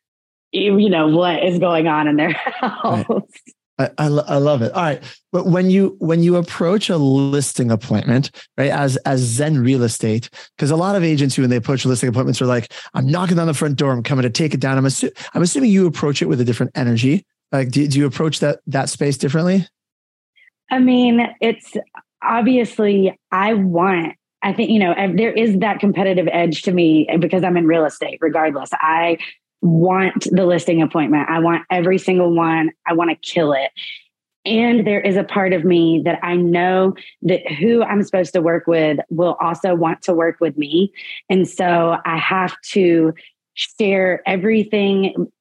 you 0.51 0.89
know, 0.89 1.07
what 1.07 1.43
is 1.43 1.59
going 1.59 1.87
on 1.87 2.07
in 2.07 2.15
their 2.15 2.31
house. 2.33 3.05
Right. 3.07 3.21
I, 3.77 3.89
I, 3.97 4.05
I, 4.05 4.37
love 4.37 4.61
it. 4.61 4.71
All 4.71 4.83
right. 4.83 5.03
But 5.33 5.47
when 5.47 5.69
you 5.69 5.97
when 5.99 6.23
you 6.23 6.37
approach 6.37 6.89
a 6.89 6.97
listing 6.97 7.71
appointment, 7.71 8.31
right, 8.57 8.71
as 8.71 8.95
as 8.97 9.19
Zen 9.19 9.59
real 9.59 9.83
estate, 9.83 10.29
because 10.55 10.71
a 10.71 10.77
lot 10.77 10.95
of 10.95 11.03
agents 11.03 11.35
who 11.35 11.41
when 11.43 11.49
they 11.49 11.57
approach 11.57 11.85
listing 11.85 12.07
appointments 12.07 12.41
are 12.41 12.45
like, 12.45 12.71
I'm 12.93 13.05
knocking 13.05 13.37
on 13.37 13.47
the 13.47 13.53
front 13.53 13.77
door, 13.77 13.91
I'm 13.91 14.03
coming 14.03 14.23
to 14.23 14.29
take 14.29 14.53
it 14.53 14.61
down. 14.61 14.77
I'm 14.77 14.85
assu- 14.85 15.11
I'm 15.33 15.41
assuming 15.41 15.71
you 15.71 15.87
approach 15.87 16.21
it 16.21 16.27
with 16.27 16.39
a 16.39 16.45
different 16.45 16.71
energy. 16.75 17.25
Like, 17.51 17.69
do, 17.69 17.85
do 17.87 17.99
you 17.99 18.05
approach 18.05 18.39
that 18.39 18.59
that 18.67 18.89
space 18.89 19.17
differently? 19.17 19.67
I 20.71 20.79
mean, 20.79 21.27
it's 21.41 21.73
obviously 22.23 23.19
I 23.31 23.55
want 23.55 24.15
I 24.45 24.53
think, 24.53 24.69
you 24.69 24.77
know, 24.77 24.93
there 25.15 25.33
is 25.33 25.57
that 25.59 25.79
competitive 25.79 26.29
edge 26.31 26.61
to 26.61 26.71
me 26.71 27.07
eh, 27.09 27.17
because 27.17 27.43
I'm 27.43 27.57
in 27.57 27.65
real 27.65 27.83
estate, 27.83 28.19
regardless. 28.21 28.69
I 28.73 29.17
want 29.65 30.27
the 30.31 30.45
listing 30.45 30.81
appointment. 30.81 31.27
I 31.27 31.39
want 31.39 31.63
every 31.71 31.97
single 31.97 32.33
one. 32.33 32.71
I 32.85 32.93
want 32.93 33.09
to 33.09 33.15
kill 33.15 33.53
it. 33.53 33.71
And 34.45 34.85
there 34.85 35.01
is 35.01 35.17
a 35.17 35.23
part 35.23 35.53
of 35.53 35.65
me 35.65 36.03
that 36.05 36.19
I 36.21 36.35
know 36.35 36.93
that 37.23 37.51
who 37.51 37.81
I'm 37.81 38.03
supposed 38.03 38.33
to 38.33 38.41
work 38.41 38.67
with 38.67 38.99
will 39.09 39.35
also 39.41 39.73
want 39.73 40.03
to 40.03 40.13
work 40.13 40.39
with 40.39 40.55
me. 40.55 40.93
And 41.31 41.47
so 41.47 41.97
I 42.05 42.17
have 42.17 42.55
to 42.73 43.15
share 43.55 44.21
everything 44.27 45.31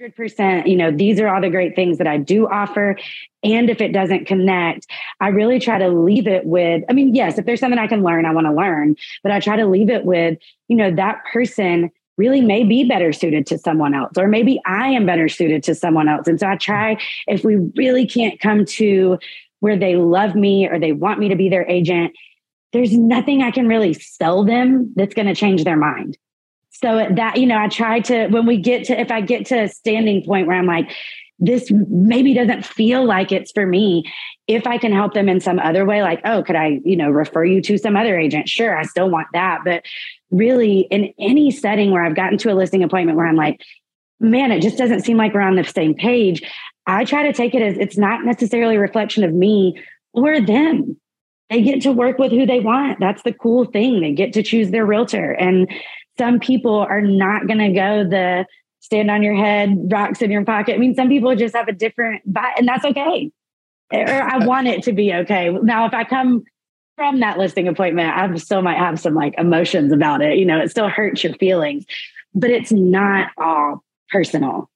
100%. 0.00 0.66
You 0.66 0.76
know, 0.76 0.90
these 0.90 1.20
are 1.20 1.28
all 1.28 1.42
the 1.42 1.50
great 1.50 1.76
things 1.76 1.98
that 1.98 2.06
I 2.06 2.16
do 2.16 2.48
offer. 2.48 2.96
And 3.44 3.68
if 3.68 3.82
it 3.82 3.92
doesn't 3.92 4.26
connect, 4.26 4.86
I 5.20 5.28
really 5.28 5.60
try 5.60 5.78
to 5.78 5.88
leave 5.88 6.26
it 6.26 6.46
with, 6.46 6.84
I 6.88 6.94
mean, 6.94 7.14
yes, 7.14 7.36
if 7.36 7.44
there's 7.44 7.60
something 7.60 7.78
I 7.78 7.86
can 7.86 8.02
learn, 8.02 8.24
I 8.24 8.32
want 8.32 8.46
to 8.46 8.52
learn, 8.52 8.96
but 9.22 9.30
I 9.30 9.40
try 9.40 9.56
to 9.56 9.66
leave 9.66 9.90
it 9.90 10.06
with, 10.06 10.38
you 10.68 10.76
know, 10.76 10.90
that 10.94 11.22
person 11.30 11.90
really 12.22 12.40
may 12.40 12.62
be 12.62 12.84
better 12.84 13.12
suited 13.12 13.48
to 13.48 13.58
someone 13.58 13.94
else, 13.94 14.12
or 14.16 14.28
maybe 14.28 14.60
I 14.64 14.90
am 14.90 15.04
better 15.06 15.28
suited 15.28 15.64
to 15.64 15.74
someone 15.74 16.08
else. 16.08 16.28
And 16.28 16.38
so 16.38 16.46
I 16.46 16.56
try, 16.56 16.96
if 17.26 17.42
we 17.42 17.56
really 17.76 18.06
can't 18.06 18.38
come 18.38 18.64
to 18.78 19.18
where 19.58 19.76
they 19.76 19.96
love 19.96 20.36
me 20.36 20.68
or 20.68 20.78
they 20.78 20.92
want 20.92 21.18
me 21.18 21.28
to 21.28 21.34
be 21.36 21.48
their 21.48 21.68
agent, 21.68 22.12
there's 22.72 22.96
nothing 22.96 23.42
I 23.42 23.50
can 23.50 23.66
really 23.66 23.92
sell 23.92 24.44
them 24.44 24.92
that's 24.94 25.14
going 25.14 25.26
to 25.26 25.34
change 25.34 25.64
their 25.64 25.76
mind. 25.76 26.16
So 26.70 27.08
that, 27.10 27.38
you 27.38 27.46
know, 27.46 27.58
I 27.58 27.66
try 27.66 27.98
to, 28.00 28.28
when 28.28 28.46
we 28.46 28.56
get 28.56 28.84
to, 28.84 29.00
if 29.00 29.10
I 29.10 29.20
get 29.20 29.46
to 29.46 29.64
a 29.64 29.68
standing 29.68 30.24
point 30.24 30.46
where 30.46 30.56
I'm 30.56 30.66
like, 30.66 30.92
this 31.38 31.72
maybe 31.72 32.34
doesn't 32.34 32.64
feel 32.64 33.04
like 33.04 33.32
it's 33.32 33.50
for 33.50 33.66
me. 33.66 34.04
If 34.46 34.64
I 34.66 34.78
can 34.78 34.92
help 34.92 35.12
them 35.12 35.28
in 35.28 35.40
some 35.40 35.58
other 35.58 35.84
way, 35.84 36.02
like, 36.02 36.20
oh, 36.24 36.42
could 36.44 36.54
I, 36.54 36.80
you 36.84 36.96
know, 36.96 37.10
refer 37.10 37.44
you 37.44 37.60
to 37.62 37.78
some 37.78 37.96
other 37.96 38.16
agent? 38.16 38.48
Sure, 38.48 38.78
I 38.78 38.84
still 38.84 39.10
want 39.10 39.26
that. 39.32 39.60
But 39.64 39.84
really, 40.32 40.80
in 40.90 41.12
any 41.18 41.50
setting 41.50 41.92
where 41.92 42.04
I've 42.04 42.16
gotten 42.16 42.38
to 42.38 42.52
a 42.52 42.54
listing 42.54 42.82
appointment 42.82 43.16
where 43.16 43.26
I'm 43.26 43.36
like, 43.36 43.60
man, 44.18 44.50
it 44.50 44.62
just 44.62 44.78
doesn't 44.78 45.02
seem 45.02 45.16
like 45.16 45.34
we're 45.34 45.40
on 45.40 45.56
the 45.56 45.64
same 45.64 45.94
page, 45.94 46.42
I 46.86 47.04
try 47.04 47.22
to 47.24 47.32
take 47.32 47.54
it 47.54 47.62
as 47.62 47.78
it's 47.78 47.96
not 47.96 48.24
necessarily 48.24 48.76
a 48.76 48.80
reflection 48.80 49.22
of 49.22 49.32
me 49.32 49.80
or 50.12 50.40
them. 50.40 50.98
They 51.50 51.62
get 51.62 51.82
to 51.82 51.92
work 51.92 52.18
with 52.18 52.32
who 52.32 52.46
they 52.46 52.60
want. 52.60 52.98
That's 52.98 53.22
the 53.22 53.32
cool 53.32 53.66
thing. 53.66 54.00
They 54.00 54.12
get 54.12 54.32
to 54.32 54.42
choose 54.42 54.70
their 54.70 54.86
realtor. 54.86 55.32
And 55.32 55.70
some 56.18 56.40
people 56.40 56.78
are 56.78 57.02
not 57.02 57.46
going 57.46 57.58
to 57.58 57.72
go 57.72 58.08
the, 58.08 58.46
stand 58.82 59.10
on 59.10 59.22
your 59.22 59.34
head, 59.34 59.90
rocks 59.92 60.20
in 60.22 60.30
your 60.30 60.44
pocket. 60.44 60.74
I 60.74 60.78
mean, 60.78 60.94
some 60.94 61.08
people 61.08 61.34
just 61.36 61.54
have 61.54 61.68
a 61.68 61.72
different 61.72 62.30
vibe, 62.30 62.52
and 62.58 62.66
that's 62.66 62.84
okay. 62.84 63.30
Or 63.92 64.22
I 64.22 64.44
want 64.44 64.66
it 64.66 64.82
to 64.84 64.92
be 64.92 65.14
okay. 65.14 65.50
Now, 65.50 65.86
if 65.86 65.94
I 65.94 66.04
come 66.04 66.42
from 66.96 67.20
that 67.20 67.38
listing 67.38 67.68
appointment, 67.68 68.14
I 68.16 68.34
still 68.36 68.62
might 68.62 68.78
have 68.78 69.00
some 69.00 69.14
like 69.14 69.34
emotions 69.38 69.92
about 69.92 70.22
it. 70.22 70.38
You 70.38 70.44
know, 70.44 70.60
it 70.60 70.70
still 70.70 70.88
hurts 70.88 71.24
your 71.24 71.34
feelings, 71.34 71.84
but 72.34 72.50
it's 72.50 72.72
not 72.72 73.30
all 73.36 73.84
personal. 74.10 74.68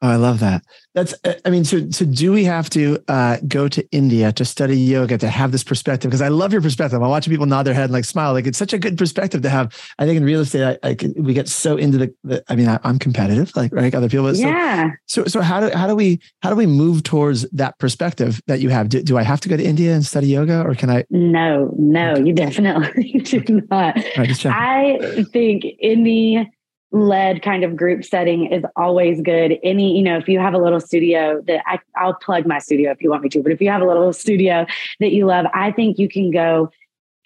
Oh, 0.00 0.08
I 0.08 0.14
love 0.14 0.38
that. 0.40 0.62
That's, 0.94 1.12
uh, 1.24 1.34
I 1.44 1.50
mean, 1.50 1.64
so, 1.64 1.90
so 1.90 2.04
do 2.04 2.30
we 2.30 2.44
have 2.44 2.70
to 2.70 3.02
uh, 3.08 3.38
go 3.48 3.66
to 3.66 3.84
India 3.90 4.30
to 4.32 4.44
study 4.44 4.76
yoga 4.76 5.18
to 5.18 5.28
have 5.28 5.50
this 5.50 5.64
perspective? 5.64 6.08
Because 6.08 6.22
I 6.22 6.28
love 6.28 6.52
your 6.52 6.62
perspective. 6.62 7.02
I'm 7.02 7.08
watching 7.08 7.32
people 7.32 7.46
nod 7.46 7.64
their 7.64 7.74
head 7.74 7.84
and 7.84 7.92
like 7.92 8.04
smile. 8.04 8.32
Like 8.32 8.46
it's 8.46 8.58
such 8.58 8.72
a 8.72 8.78
good 8.78 8.96
perspective 8.96 9.42
to 9.42 9.50
have. 9.50 9.76
I 9.98 10.06
think 10.06 10.16
in 10.16 10.24
real 10.24 10.38
estate, 10.40 10.78
I, 10.84 10.88
I 10.88 10.94
can, 10.94 11.14
we 11.16 11.34
get 11.34 11.48
so 11.48 11.76
into 11.76 11.98
the, 11.98 12.14
the 12.22 12.44
I 12.48 12.54
mean, 12.54 12.68
I, 12.68 12.78
am 12.84 13.00
competitive, 13.00 13.50
like 13.56 13.72
right, 13.72 13.92
other 13.92 14.08
people. 14.08 14.32
So, 14.36 14.40
yeah. 14.40 14.90
So, 15.06 15.24
so 15.24 15.40
how 15.40 15.60
do 15.60 15.76
how 15.76 15.88
do 15.88 15.96
we 15.96 16.20
how 16.42 16.50
do 16.50 16.56
we 16.56 16.66
move 16.66 17.02
towards 17.02 17.42
that 17.50 17.76
perspective 17.80 18.40
that 18.46 18.60
you 18.60 18.68
have? 18.68 18.90
Do, 18.90 19.02
do 19.02 19.18
I 19.18 19.22
have 19.24 19.40
to 19.40 19.48
go 19.48 19.56
to 19.56 19.64
India 19.64 19.94
and 19.94 20.06
study 20.06 20.28
yoga, 20.28 20.62
or 20.62 20.76
can 20.76 20.90
I? 20.90 21.04
No, 21.10 21.74
no, 21.76 22.16
you 22.16 22.32
definitely 22.32 23.12
do 23.24 23.62
not. 23.68 23.96
Right, 24.16 24.46
I 24.46 25.24
think 25.32 25.64
India 25.80 26.46
led 26.90 27.42
kind 27.42 27.64
of 27.64 27.76
group 27.76 28.04
setting 28.04 28.46
is 28.46 28.64
always 28.76 29.20
good. 29.20 29.58
Any, 29.62 29.96
you 29.96 30.02
know, 30.02 30.16
if 30.16 30.28
you 30.28 30.38
have 30.38 30.54
a 30.54 30.58
little 30.58 30.80
studio 30.80 31.42
that 31.46 31.62
I, 31.66 31.78
I'll 31.96 32.14
plug 32.14 32.46
my 32.46 32.58
studio 32.58 32.90
if 32.90 33.02
you 33.02 33.10
want 33.10 33.22
me 33.22 33.28
to, 33.30 33.42
but 33.42 33.52
if 33.52 33.60
you 33.60 33.68
have 33.70 33.82
a 33.82 33.86
little 33.86 34.12
studio 34.12 34.66
that 35.00 35.12
you 35.12 35.26
love, 35.26 35.46
I 35.52 35.70
think 35.72 35.98
you 35.98 36.08
can 36.08 36.30
go 36.30 36.70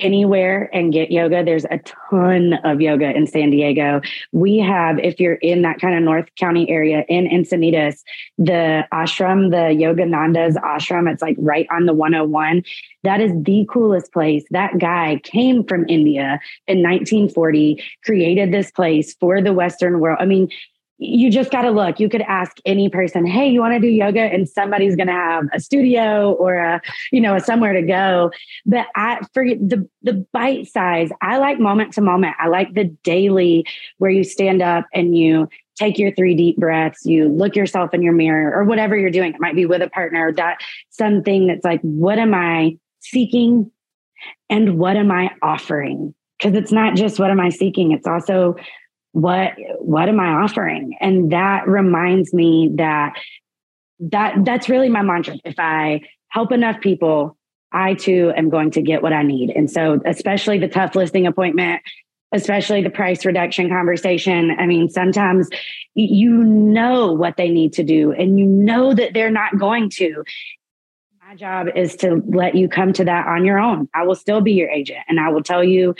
anywhere 0.02 0.68
and 0.72 0.92
get 0.92 1.10
yoga. 1.10 1.44
There's 1.44 1.64
a 1.64 1.78
ton 1.78 2.54
of 2.64 2.80
yoga 2.80 3.10
in 3.10 3.26
San 3.26 3.50
Diego. 3.50 4.00
We 4.32 4.58
have, 4.58 4.98
if 4.98 5.20
you're 5.20 5.34
in 5.34 5.62
that 5.62 5.80
kind 5.80 5.96
of 5.96 6.02
North 6.02 6.28
County 6.36 6.68
area 6.68 7.04
in 7.08 7.26
Encinitas, 7.26 8.02
the 8.38 8.86
ashram, 8.92 9.50
the 9.50 9.74
Yogananda's 9.74 10.56
ashram, 10.56 11.10
it's 11.10 11.22
like 11.22 11.36
right 11.38 11.66
on 11.70 11.86
the 11.86 11.94
101. 11.94 12.62
That 13.04 13.20
is 13.20 13.32
the 13.42 13.66
coolest 13.70 14.12
place. 14.12 14.44
That 14.50 14.78
guy 14.78 15.20
came 15.22 15.64
from 15.64 15.86
India 15.88 16.40
in 16.66 16.82
1940, 16.82 17.82
created 18.04 18.52
this 18.52 18.70
place 18.70 19.14
for 19.14 19.40
the 19.40 19.52
Western 19.52 20.00
world. 20.00 20.18
I 20.20 20.26
mean, 20.26 20.48
you 20.98 21.30
just 21.30 21.50
got 21.50 21.62
to 21.62 21.70
look. 21.70 21.98
You 21.98 22.08
could 22.08 22.22
ask 22.22 22.58
any 22.64 22.88
person, 22.88 23.26
"Hey, 23.26 23.48
you 23.48 23.60
want 23.60 23.74
to 23.74 23.80
do 23.80 23.88
yoga?" 23.88 24.20
and 24.20 24.48
somebody's 24.48 24.96
going 24.96 25.08
to 25.08 25.12
have 25.12 25.44
a 25.52 25.60
studio 25.60 26.32
or 26.32 26.54
a, 26.54 26.80
you 27.10 27.20
know, 27.20 27.34
a 27.34 27.40
somewhere 27.40 27.72
to 27.72 27.82
go. 27.82 28.30
But 28.66 28.86
I 28.94 29.20
for 29.34 29.44
the 29.44 29.88
the 30.02 30.26
bite 30.32 30.68
size, 30.68 31.10
I 31.20 31.38
like 31.38 31.58
moment 31.58 31.94
to 31.94 32.00
moment. 32.00 32.36
I 32.38 32.48
like 32.48 32.74
the 32.74 32.84
daily 32.84 33.66
where 33.98 34.10
you 34.10 34.24
stand 34.24 34.62
up 34.62 34.86
and 34.94 35.16
you 35.16 35.48
take 35.76 35.98
your 35.98 36.12
three 36.14 36.34
deep 36.34 36.56
breaths, 36.56 37.04
you 37.04 37.28
look 37.28 37.56
yourself 37.56 37.94
in 37.94 38.02
your 38.02 38.12
mirror 38.12 38.54
or 38.54 38.64
whatever 38.64 38.96
you're 38.96 39.10
doing. 39.10 39.34
It 39.34 39.40
might 39.40 39.56
be 39.56 39.66
with 39.66 39.82
a 39.82 39.88
partner, 39.88 40.32
that 40.32 40.58
something 40.90 41.46
that's 41.46 41.64
like, 41.64 41.80
what 41.80 42.18
am 42.18 42.34
I 42.34 42.76
seeking 43.00 43.70
and 44.50 44.78
what 44.78 44.96
am 44.96 45.10
I 45.10 45.30
offering? 45.42 46.14
Because 46.38 46.54
it's 46.56 46.72
not 46.72 46.94
just 46.94 47.18
what 47.18 47.30
am 47.30 47.40
I 47.40 47.48
seeking, 47.48 47.92
it's 47.92 48.06
also 48.06 48.56
what 49.12 49.52
what 49.78 50.08
am 50.08 50.20
I 50.20 50.42
offering? 50.42 50.96
And 51.00 51.32
that 51.32 51.68
reminds 51.68 52.32
me 52.32 52.70
that 52.76 53.14
that 54.00 54.44
that's 54.44 54.68
really 54.68 54.88
my 54.88 55.02
mantra. 55.02 55.36
If 55.44 55.54
I 55.58 56.02
help 56.28 56.50
enough 56.50 56.80
people, 56.80 57.36
I 57.72 57.94
too 57.94 58.32
am 58.36 58.50
going 58.50 58.70
to 58.72 58.82
get 58.82 59.02
what 59.02 59.12
I 59.12 59.22
need. 59.22 59.50
And 59.50 59.70
so, 59.70 60.00
especially 60.04 60.58
the 60.58 60.68
tough 60.68 60.94
listing 60.94 61.26
appointment, 61.26 61.82
especially 62.32 62.82
the 62.82 62.90
price 62.90 63.24
reduction 63.24 63.68
conversation. 63.68 64.56
I 64.58 64.66
mean, 64.66 64.88
sometimes 64.88 65.48
you 65.94 66.30
know 66.30 67.12
what 67.12 67.36
they 67.36 67.48
need 67.48 67.74
to 67.74 67.84
do 67.84 68.12
and 68.12 68.38
you 68.38 68.46
know 68.46 68.94
that 68.94 69.12
they're 69.12 69.30
not 69.30 69.58
going 69.58 69.90
to. 69.90 70.24
My 71.28 71.36
job 71.36 71.68
is 71.76 71.96
to 71.96 72.22
let 72.26 72.54
you 72.54 72.68
come 72.68 72.92
to 72.94 73.04
that 73.04 73.26
on 73.26 73.44
your 73.44 73.58
own. 73.58 73.88
I 73.94 74.04
will 74.04 74.14
still 74.14 74.40
be 74.40 74.52
your 74.52 74.70
agent 74.70 75.00
and 75.08 75.20
I 75.20 75.30
will 75.30 75.42
tell 75.42 75.62
you 75.62 75.94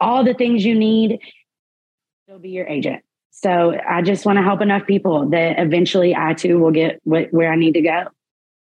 all 0.00 0.24
the 0.24 0.34
things 0.34 0.64
you 0.64 0.74
need, 0.74 1.20
still 2.24 2.38
be 2.38 2.48
your 2.48 2.66
agent. 2.66 3.02
So 3.32 3.78
I 3.86 4.00
just 4.00 4.24
want 4.24 4.38
to 4.38 4.42
help 4.42 4.62
enough 4.62 4.86
people 4.86 5.28
that 5.28 5.58
eventually 5.58 6.16
I 6.16 6.32
too 6.32 6.58
will 6.58 6.70
get 6.70 6.98
where 7.04 7.52
I 7.52 7.56
need 7.56 7.74
to 7.74 7.82
go. 7.82 8.04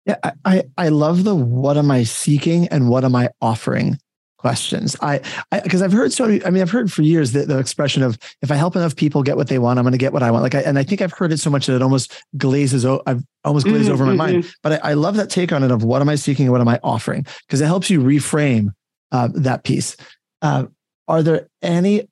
Yeah, 0.06 0.16
I, 0.46 0.62
I 0.78 0.88
love 0.88 1.24
the 1.24 1.34
what 1.34 1.76
am 1.76 1.90
I 1.90 2.04
seeking 2.04 2.68
and 2.68 2.88
what 2.88 3.04
am 3.04 3.14
I 3.14 3.28
offering 3.42 3.98
questions. 4.38 4.96
I 5.02 5.20
because 5.62 5.82
I've 5.82 5.92
heard 5.92 6.10
so 6.14 6.26
many, 6.26 6.42
I 6.42 6.48
mean 6.48 6.62
I've 6.62 6.70
heard 6.70 6.90
for 6.90 7.02
years 7.02 7.32
the, 7.32 7.44
the 7.44 7.58
expression 7.58 8.02
of 8.02 8.18
if 8.40 8.50
I 8.50 8.54
help 8.54 8.76
enough 8.76 8.96
people 8.96 9.22
get 9.22 9.36
what 9.36 9.48
they 9.48 9.58
want, 9.58 9.78
I'm 9.78 9.84
going 9.84 9.92
to 9.92 9.98
get 9.98 10.14
what 10.14 10.22
I 10.22 10.30
want. 10.30 10.42
Like 10.42 10.54
I, 10.54 10.60
and 10.60 10.78
I 10.78 10.82
think 10.82 11.02
I've 11.02 11.12
heard 11.12 11.30
it 11.30 11.38
so 11.38 11.50
much 11.50 11.66
that 11.66 11.76
it 11.76 11.82
almost 11.82 12.14
glazes. 12.38 12.86
I've 12.86 13.22
almost 13.44 13.66
glazed 13.66 13.90
mm-hmm, 13.90 13.92
over 13.92 14.06
my 14.06 14.12
mm-hmm. 14.12 14.40
mind. 14.40 14.54
But 14.62 14.82
I, 14.82 14.92
I, 14.92 14.94
love 14.94 15.16
that 15.16 15.28
take 15.28 15.52
on 15.52 15.62
it 15.62 15.70
of 15.70 15.84
what 15.84 16.00
am 16.00 16.08
I 16.08 16.14
seeking 16.14 16.46
and 16.46 16.52
what 16.52 16.62
am 16.62 16.68
I 16.68 16.80
offering 16.82 17.26
because 17.46 17.60
it 17.60 17.66
helps 17.66 17.90
you 17.90 18.00
reframe 18.00 18.68
uh, 19.12 19.28
that 19.34 19.64
piece. 19.64 19.98
Uh, 20.40 20.66
are 21.08 21.22
there 21.22 21.48
any 21.60 22.08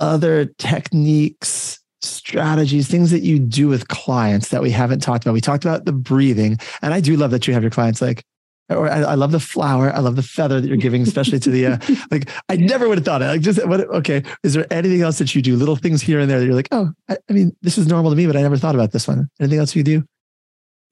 other 0.00 0.46
techniques? 0.58 1.80
strategies, 2.02 2.86
things 2.86 3.10
that 3.10 3.22
you 3.22 3.38
do 3.38 3.66
with 3.66 3.88
clients 3.88 4.50
that 4.50 4.62
we 4.62 4.70
haven't 4.70 5.00
talked 5.00 5.24
about. 5.24 5.32
We 5.32 5.40
talked 5.40 5.64
about 5.64 5.86
the 5.86 5.92
breathing, 5.92 6.58
and 6.82 6.94
I 6.94 7.00
do 7.00 7.16
love 7.16 7.32
that 7.32 7.48
you 7.48 7.54
have 7.54 7.62
your 7.62 7.70
clients 7.70 8.00
like 8.00 8.22
or 8.68 8.90
I, 8.90 9.02
I, 9.02 9.14
love 9.14 9.30
the 9.30 9.40
flower. 9.40 9.92
I 9.92 10.00
love 10.00 10.16
the 10.16 10.22
feather 10.22 10.60
that 10.60 10.66
you're 10.66 10.76
giving, 10.76 11.02
especially 11.02 11.38
to 11.40 11.50
the 11.50 11.66
uh, 11.66 11.78
like. 12.10 12.28
I 12.48 12.56
never 12.56 12.88
would 12.88 12.98
have 12.98 13.04
thought 13.04 13.22
it. 13.22 13.26
Like, 13.26 13.40
just 13.40 13.64
what? 13.66 13.80
Okay, 13.80 14.24
is 14.42 14.54
there 14.54 14.66
anything 14.72 15.02
else 15.02 15.18
that 15.18 15.34
you 15.34 15.42
do? 15.42 15.56
Little 15.56 15.76
things 15.76 16.02
here 16.02 16.18
and 16.18 16.28
there 16.28 16.40
that 16.40 16.46
you're 16.46 16.54
like, 16.54 16.68
oh, 16.72 16.90
I, 17.08 17.16
I 17.28 17.32
mean, 17.32 17.56
this 17.62 17.78
is 17.78 17.86
normal 17.86 18.10
to 18.10 18.16
me, 18.16 18.26
but 18.26 18.36
I 18.36 18.42
never 18.42 18.56
thought 18.56 18.74
about 18.74 18.92
this 18.92 19.06
one. 19.06 19.28
Anything 19.40 19.60
else 19.60 19.76
you 19.76 19.84
do? 19.84 20.04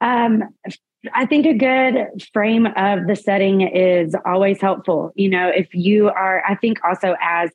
Um, 0.01 0.45
I 1.13 1.27
think 1.27 1.47
a 1.47 1.55
good 1.55 2.25
frame 2.33 2.67
of 2.67 3.07
the 3.07 3.17
setting 3.17 3.63
is 3.63 4.15
always 4.25 4.61
helpful. 4.61 5.13
You 5.17 5.31
know, 5.31 5.49
if 5.49 5.75
you 5.75 6.09
are, 6.09 6.45
I 6.49 6.55
think 6.55 6.79
also 6.85 7.17
as 7.21 7.51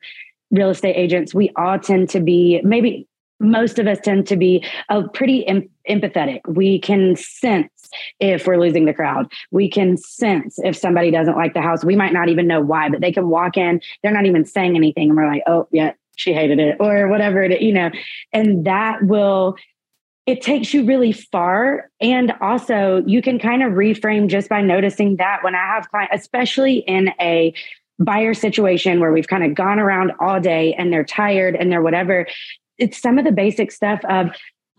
real 0.52 0.70
estate 0.70 0.96
agents, 0.96 1.34
we 1.34 1.52
all 1.56 1.80
tend 1.80 2.10
to 2.10 2.20
be 2.20 2.62
maybe 2.64 3.08
most 3.40 3.80
of 3.80 3.88
us 3.88 4.00
tend 4.04 4.28
to 4.28 4.36
be 4.36 4.66
uh, 4.90 5.04
pretty 5.14 5.48
em- 5.48 5.70
empathetic. 5.90 6.42
We 6.48 6.80
can 6.80 7.16
sense 7.16 7.72
if 8.20 8.46
we're 8.46 8.60
losing 8.60 8.86
the 8.86 8.94
crowd. 8.94 9.32
We 9.52 9.70
can 9.70 9.98
sense 9.98 10.60
if 10.60 10.76
somebody 10.76 11.10
doesn't 11.10 11.38
like 11.38 11.54
the 11.54 11.62
house. 11.62 11.86
We 11.86 11.96
might 11.96 12.14
not 12.14 12.30
even 12.30 12.48
know 12.48 12.62
why, 12.62 12.90
but 12.90 13.02
they 13.02 13.12
can 13.12 13.30
walk 13.30 13.58
in, 13.58 13.82
they're 14.04 14.12
not 14.12 14.26
even 14.26 14.46
saying 14.46 14.76
anything. 14.76 15.10
And 15.10 15.18
we're 15.18 15.28
like, 15.28 15.44
oh, 15.48 15.68
yeah, 15.72 15.94
she 16.18 16.34
hated 16.34 16.60
it 16.60 16.78
or 16.80 17.08
whatever 17.08 17.42
it, 17.44 17.62
you 17.62 17.74
know, 17.74 17.90
and 18.34 18.66
that 18.66 19.04
will, 19.04 19.56
it 20.26 20.42
takes 20.42 20.74
you 20.74 20.86
really 20.86 21.14
far. 21.14 21.90
And 22.02 22.34
also, 22.42 23.04
you 23.08 23.22
can 23.22 23.40
kind 23.40 23.64
of 23.64 23.72
reframe 23.72 24.28
just 24.28 24.50
by 24.50 24.62
noticing 24.62 25.16
that 25.16 25.44
when 25.44 25.56
I 25.56 25.66
have 25.66 25.90
clients, 25.90 26.14
especially 26.14 26.80
in 26.80 27.14
a 27.20 27.54
buyer 28.00 28.34
situation 28.34 29.00
where 29.00 29.12
we've 29.12 29.28
kind 29.28 29.44
of 29.44 29.54
gone 29.54 29.80
around 29.80 30.14
all 30.20 30.40
day 30.40 30.74
and 30.74 30.92
they're 30.92 31.04
tired 31.04 31.56
and 31.56 31.72
they're 31.72 31.82
whatever, 31.82 32.28
it's 32.78 32.98
some 32.98 33.18
of 33.18 33.26
the 33.26 33.32
basic 33.32 33.72
stuff 33.72 34.00
of 34.10 34.30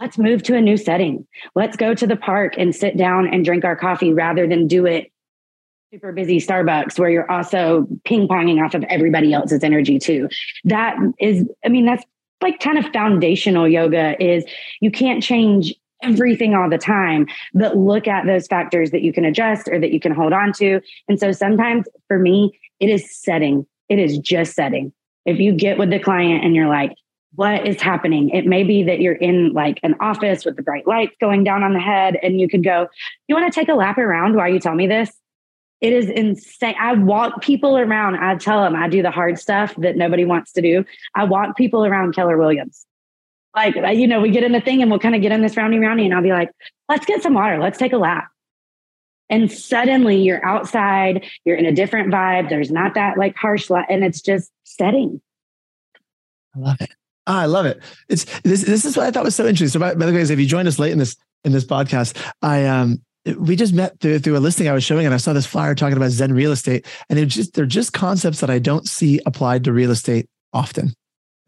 let's 0.00 0.16
move 0.18 0.42
to 0.44 0.56
a 0.56 0.60
new 0.60 0.76
setting. 0.76 1.26
Let's 1.54 1.76
go 1.76 1.94
to 1.94 2.06
the 2.06 2.16
park 2.16 2.54
and 2.56 2.74
sit 2.74 2.96
down 2.96 3.26
and 3.26 3.44
drink 3.44 3.64
our 3.64 3.76
coffee 3.76 4.12
rather 4.12 4.46
than 4.46 4.66
do 4.66 4.86
it 4.86 5.12
super 5.92 6.12
busy 6.12 6.38
Starbucks 6.38 7.00
where 7.00 7.10
you're 7.10 7.30
also 7.30 7.86
ping 8.04 8.28
ponging 8.28 8.64
off 8.64 8.74
of 8.74 8.84
everybody 8.84 9.32
else's 9.32 9.64
energy 9.64 9.98
too. 9.98 10.28
That 10.62 10.96
is, 11.18 11.44
I 11.64 11.68
mean, 11.68 11.84
that's 11.84 12.04
like 12.40 12.60
kind 12.60 12.78
of 12.78 12.86
foundational 12.92 13.68
yoga 13.68 14.14
is 14.22 14.44
you 14.80 14.92
can't 14.92 15.20
change 15.20 15.74
everything 16.02 16.54
all 16.54 16.70
the 16.70 16.78
time, 16.78 17.26
but 17.54 17.76
look 17.76 18.06
at 18.06 18.24
those 18.24 18.46
factors 18.46 18.92
that 18.92 19.02
you 19.02 19.12
can 19.12 19.24
adjust 19.24 19.68
or 19.68 19.78
that 19.80 19.90
you 19.90 20.00
can 20.00 20.12
hold 20.12 20.32
on 20.32 20.52
to. 20.52 20.80
And 21.08 21.18
so 21.18 21.32
sometimes 21.32 21.86
for 22.08 22.18
me, 22.18 22.58
it 22.80 22.88
is 22.88 23.14
setting. 23.16 23.66
It 23.88 23.98
is 23.98 24.18
just 24.18 24.54
setting. 24.54 24.92
If 25.26 25.38
you 25.38 25.52
get 25.52 25.78
with 25.78 25.90
the 25.90 25.98
client 25.98 26.44
and 26.44 26.54
you're 26.54 26.68
like, 26.68 26.94
what 27.34 27.66
is 27.66 27.80
happening. 27.80 28.30
It 28.30 28.46
may 28.46 28.64
be 28.64 28.82
that 28.84 29.00
you're 29.00 29.14
in 29.14 29.52
like 29.52 29.78
an 29.82 29.94
office 30.00 30.44
with 30.44 30.56
the 30.56 30.62
bright 30.62 30.86
lights 30.86 31.14
going 31.20 31.44
down 31.44 31.62
on 31.62 31.72
the 31.72 31.80
head, 31.80 32.18
and 32.22 32.40
you 32.40 32.48
could 32.48 32.64
go, 32.64 32.88
You 33.28 33.34
want 33.34 33.52
to 33.52 33.58
take 33.58 33.68
a 33.68 33.74
lap 33.74 33.98
around 33.98 34.36
while 34.36 34.48
you 34.48 34.58
tell 34.58 34.74
me 34.74 34.86
this? 34.86 35.10
It 35.80 35.92
is 35.92 36.10
insane. 36.10 36.74
I 36.78 36.92
walk 36.94 37.40
people 37.40 37.78
around. 37.78 38.16
I 38.16 38.36
tell 38.36 38.62
them 38.62 38.76
I 38.76 38.88
do 38.88 39.00
the 39.02 39.10
hard 39.10 39.38
stuff 39.38 39.74
that 39.76 39.96
nobody 39.96 40.24
wants 40.24 40.52
to 40.52 40.60
do. 40.60 40.84
I 41.14 41.24
walk 41.24 41.56
people 41.56 41.86
around 41.86 42.14
Keller 42.14 42.36
Williams. 42.36 42.84
Like, 43.56 43.74
you 43.96 44.06
know, 44.06 44.20
we 44.20 44.30
get 44.30 44.44
in 44.44 44.52
the 44.52 44.60
thing 44.60 44.82
and 44.82 44.90
we'll 44.90 45.00
kind 45.00 45.14
of 45.14 45.22
get 45.22 45.32
in 45.32 45.40
this 45.40 45.56
roundy 45.56 45.78
roundy, 45.78 46.04
and 46.04 46.14
I'll 46.14 46.22
be 46.22 46.32
like, 46.32 46.50
Let's 46.88 47.06
get 47.06 47.22
some 47.22 47.34
water. 47.34 47.58
Let's 47.58 47.78
take 47.78 47.92
a 47.92 47.98
lap. 47.98 48.28
And 49.30 49.50
suddenly 49.50 50.20
you're 50.20 50.44
outside, 50.44 51.24
you're 51.44 51.56
in 51.56 51.64
a 51.64 51.72
different 51.72 52.12
vibe. 52.12 52.48
There's 52.48 52.70
not 52.70 52.94
that 52.94 53.16
like 53.16 53.36
harsh, 53.36 53.70
light, 53.70 53.86
and 53.88 54.04
it's 54.04 54.20
just 54.20 54.50
setting. 54.64 55.20
I 56.54 56.58
love 56.58 56.80
it. 56.80 56.90
Oh, 57.26 57.36
I 57.36 57.46
love 57.46 57.66
it. 57.66 57.80
It's 58.08 58.24
this. 58.40 58.62
This 58.62 58.84
is 58.84 58.96
what 58.96 59.06
I 59.06 59.10
thought 59.10 59.24
was 59.24 59.36
so 59.36 59.46
interesting. 59.46 59.68
So, 59.68 59.78
by, 59.78 59.94
by 59.94 60.06
the 60.06 60.12
way, 60.12 60.20
if 60.20 60.38
you 60.38 60.46
joined 60.46 60.68
us 60.68 60.78
late 60.78 60.92
in 60.92 60.98
this 60.98 61.16
in 61.44 61.52
this 61.52 61.64
podcast, 61.64 62.20
I 62.42 62.66
um 62.66 63.02
we 63.36 63.54
just 63.54 63.74
met 63.74 64.00
through, 64.00 64.18
through 64.20 64.36
a 64.36 64.40
listing 64.40 64.68
I 64.68 64.72
was 64.72 64.84
showing, 64.84 65.04
and 65.04 65.14
I 65.14 65.18
saw 65.18 65.32
this 65.32 65.46
flyer 65.46 65.74
talking 65.74 65.96
about 65.96 66.10
Zen 66.10 66.32
real 66.32 66.52
estate, 66.52 66.86
and 67.08 67.18
they're 67.18 67.26
just 67.26 67.54
they're 67.54 67.66
just 67.66 67.92
concepts 67.92 68.40
that 68.40 68.50
I 68.50 68.58
don't 68.58 68.88
see 68.88 69.20
applied 69.26 69.64
to 69.64 69.72
real 69.72 69.90
estate 69.90 70.28
often. 70.52 70.94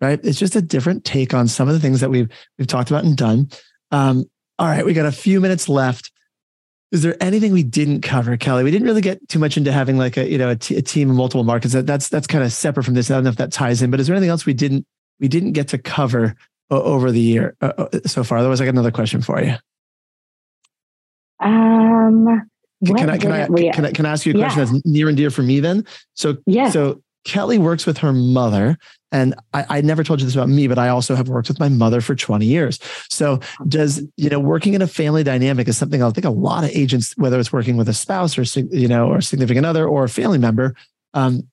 Right? 0.00 0.20
It's 0.22 0.38
just 0.38 0.56
a 0.56 0.62
different 0.62 1.04
take 1.04 1.32
on 1.32 1.48
some 1.48 1.68
of 1.68 1.74
the 1.74 1.80
things 1.80 2.00
that 2.00 2.10
we've 2.10 2.28
we've 2.58 2.66
talked 2.66 2.90
about 2.90 3.04
and 3.04 3.16
done. 3.16 3.50
Um, 3.90 4.24
all 4.58 4.66
right, 4.66 4.84
we 4.84 4.94
got 4.94 5.06
a 5.06 5.12
few 5.12 5.40
minutes 5.40 5.68
left. 5.68 6.12
Is 6.92 7.02
there 7.02 7.20
anything 7.20 7.52
we 7.52 7.62
didn't 7.62 8.02
cover, 8.02 8.36
Kelly? 8.36 8.62
We 8.62 8.70
didn't 8.70 8.86
really 8.86 9.00
get 9.00 9.26
too 9.28 9.38
much 9.38 9.56
into 9.56 9.72
having 9.72 9.96
like 9.96 10.16
a 10.16 10.30
you 10.30 10.38
know 10.38 10.50
a, 10.50 10.56
t- 10.56 10.76
a 10.76 10.82
team 10.82 11.10
in 11.10 11.16
multiple 11.16 11.42
markets. 11.42 11.72
That, 11.74 11.86
that's 11.86 12.08
that's 12.08 12.26
kind 12.26 12.44
of 12.44 12.52
separate 12.52 12.84
from 12.84 12.94
this. 12.94 13.10
I 13.10 13.14
don't 13.14 13.24
know 13.24 13.30
if 13.30 13.36
that 13.36 13.50
ties 13.50 13.82
in, 13.82 13.90
but 13.90 13.98
is 13.98 14.06
there 14.06 14.14
anything 14.14 14.30
else 14.30 14.46
we 14.46 14.54
didn't 14.54 14.86
we 15.18 15.26
didn't 15.26 15.52
get 15.52 15.68
to 15.68 15.78
cover 15.78 16.36
over 16.72 17.10
the 17.10 17.20
year 17.20 17.56
uh, 17.60 17.72
uh, 17.78 17.98
so 18.06 18.24
far. 18.24 18.38
Otherwise, 18.38 18.60
I 18.60 18.64
got 18.64 18.70
another 18.70 18.90
question 18.90 19.20
for 19.20 19.42
you. 19.42 19.54
Um, 21.40 22.48
can, 22.84 23.10
I, 23.10 23.18
can, 23.18 23.32
I, 23.32 23.46
can 23.46 23.84
I 23.84 23.92
can 23.92 24.06
I 24.06 24.10
ask 24.10 24.26
you 24.26 24.32
a 24.32 24.36
question 24.36 24.60
yeah. 24.60 24.64
that's 24.72 24.86
near 24.86 25.08
and 25.08 25.16
dear 25.16 25.30
for 25.30 25.42
me 25.42 25.60
then? 25.60 25.86
So 26.14 26.36
yeah. 26.46 26.70
So 26.70 27.02
Kelly 27.24 27.58
works 27.58 27.86
with 27.86 27.98
her 27.98 28.12
mother, 28.12 28.76
and 29.10 29.34
I, 29.52 29.66
I 29.68 29.80
never 29.80 30.02
told 30.02 30.20
you 30.20 30.26
this 30.26 30.34
about 30.34 30.48
me, 30.48 30.66
but 30.66 30.78
I 30.78 30.88
also 30.88 31.14
have 31.14 31.28
worked 31.28 31.48
with 31.48 31.60
my 31.60 31.68
mother 31.68 32.00
for 32.00 32.14
20 32.14 32.44
years. 32.46 32.78
So 33.08 33.40
does 33.68 34.02
you 34.16 34.28
know 34.28 34.40
working 34.40 34.74
in 34.74 34.82
a 34.82 34.86
family 34.86 35.22
dynamic 35.22 35.68
is 35.68 35.76
something 35.76 36.02
I 36.02 36.10
think 36.10 36.24
a 36.24 36.30
lot 36.30 36.64
of 36.64 36.70
agents, 36.70 37.16
whether 37.16 37.38
it's 37.38 37.52
working 37.52 37.76
with 37.76 37.88
a 37.88 37.94
spouse 37.94 38.36
or 38.38 38.42
you 38.72 38.88
know 38.88 39.08
or 39.08 39.20
significant 39.20 39.66
other 39.66 39.86
or 39.86 40.04
a 40.04 40.08
family 40.08 40.38
member, 40.38 40.74
um, 41.14 41.48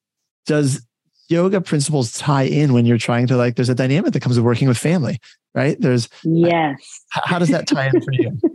does 0.45 0.85
yoga 1.27 1.61
principles 1.61 2.13
tie 2.13 2.43
in 2.43 2.73
when 2.73 2.87
you're 2.87 2.97
trying 2.97 3.27
to 3.27 3.37
like 3.37 3.55
there's 3.55 3.69
a 3.69 3.75
dynamic 3.75 4.13
that 4.13 4.21
comes 4.21 4.35
with 4.35 4.45
working 4.45 4.67
with 4.67 4.77
family 4.77 5.19
right? 5.55 5.79
There's 5.79 6.09
yes. 6.23 7.03
how 7.09 7.39
does 7.39 7.49
that 7.49 7.67
tie 7.67 7.87
in 7.87 8.01
for 8.01 8.13
you? 8.13 8.39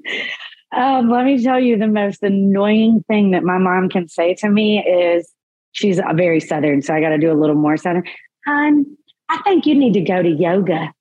Um, 0.77 1.09
let 1.09 1.25
me 1.25 1.41
tell 1.41 1.61
you 1.61 1.79
the 1.79 1.87
most 1.87 2.21
annoying 2.25 3.05
thing 3.07 3.31
that 3.31 3.45
my 3.45 3.59
mom 3.59 3.89
can 3.89 4.09
say 4.09 4.35
to 4.35 4.49
me 4.49 4.85
is 4.85 5.33
she's 5.75 5.99
a 5.99 6.15
very 6.15 6.41
southern 6.41 6.81
so 6.83 6.95
i 6.95 7.01
got 7.01 7.11
to 7.11 7.19
do 7.19 7.31
a 7.31 7.39
little 7.39 7.55
more 7.55 7.77
southern 7.77 8.03
hon 8.47 8.87
i 9.29 9.37
think 9.43 9.67
you 9.67 9.75
need 9.75 9.93
to 9.93 10.01
go 10.01 10.23
to 10.23 10.31
yoga 10.31 10.93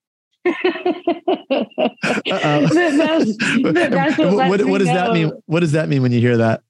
that's, 0.45 0.75
that's 3.63 4.17
what, 4.17 4.49
what, 4.49 4.65
what 4.65 4.79
does 4.79 4.88
know. 4.88 4.93
that 4.93 5.13
mean 5.13 5.31
what 5.45 5.62
does 5.62 5.71
that 5.71 5.88
mean 5.88 6.01
when 6.01 6.12
you 6.12 6.19
hear 6.19 6.36
that 6.38 6.62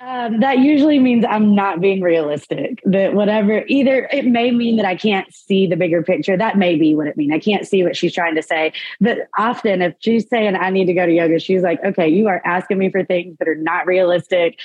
um, 0.00 0.40
that 0.40 0.58
usually 0.58 1.00
means 1.00 1.24
I'm 1.28 1.56
not 1.56 1.80
being 1.80 2.00
realistic. 2.00 2.80
That 2.84 3.14
whatever, 3.14 3.64
either 3.66 4.08
it 4.12 4.26
may 4.26 4.52
mean 4.52 4.76
that 4.76 4.86
I 4.86 4.94
can't 4.94 5.32
see 5.34 5.66
the 5.66 5.76
bigger 5.76 6.04
picture. 6.04 6.36
That 6.36 6.56
may 6.56 6.76
be 6.76 6.94
what 6.94 7.08
it 7.08 7.16
means. 7.16 7.32
I 7.32 7.40
can't 7.40 7.66
see 7.66 7.82
what 7.82 7.96
she's 7.96 8.14
trying 8.14 8.36
to 8.36 8.42
say. 8.42 8.72
But 9.00 9.28
often, 9.36 9.82
if 9.82 9.94
she's 9.98 10.28
saying 10.28 10.54
I 10.54 10.70
need 10.70 10.84
to 10.84 10.94
go 10.94 11.04
to 11.04 11.12
yoga, 11.12 11.40
she's 11.40 11.62
like, 11.62 11.82
okay, 11.84 12.08
you 12.08 12.28
are 12.28 12.40
asking 12.44 12.78
me 12.78 12.90
for 12.90 13.04
things 13.04 13.36
that 13.38 13.48
are 13.48 13.56
not 13.56 13.86
realistic. 13.86 14.60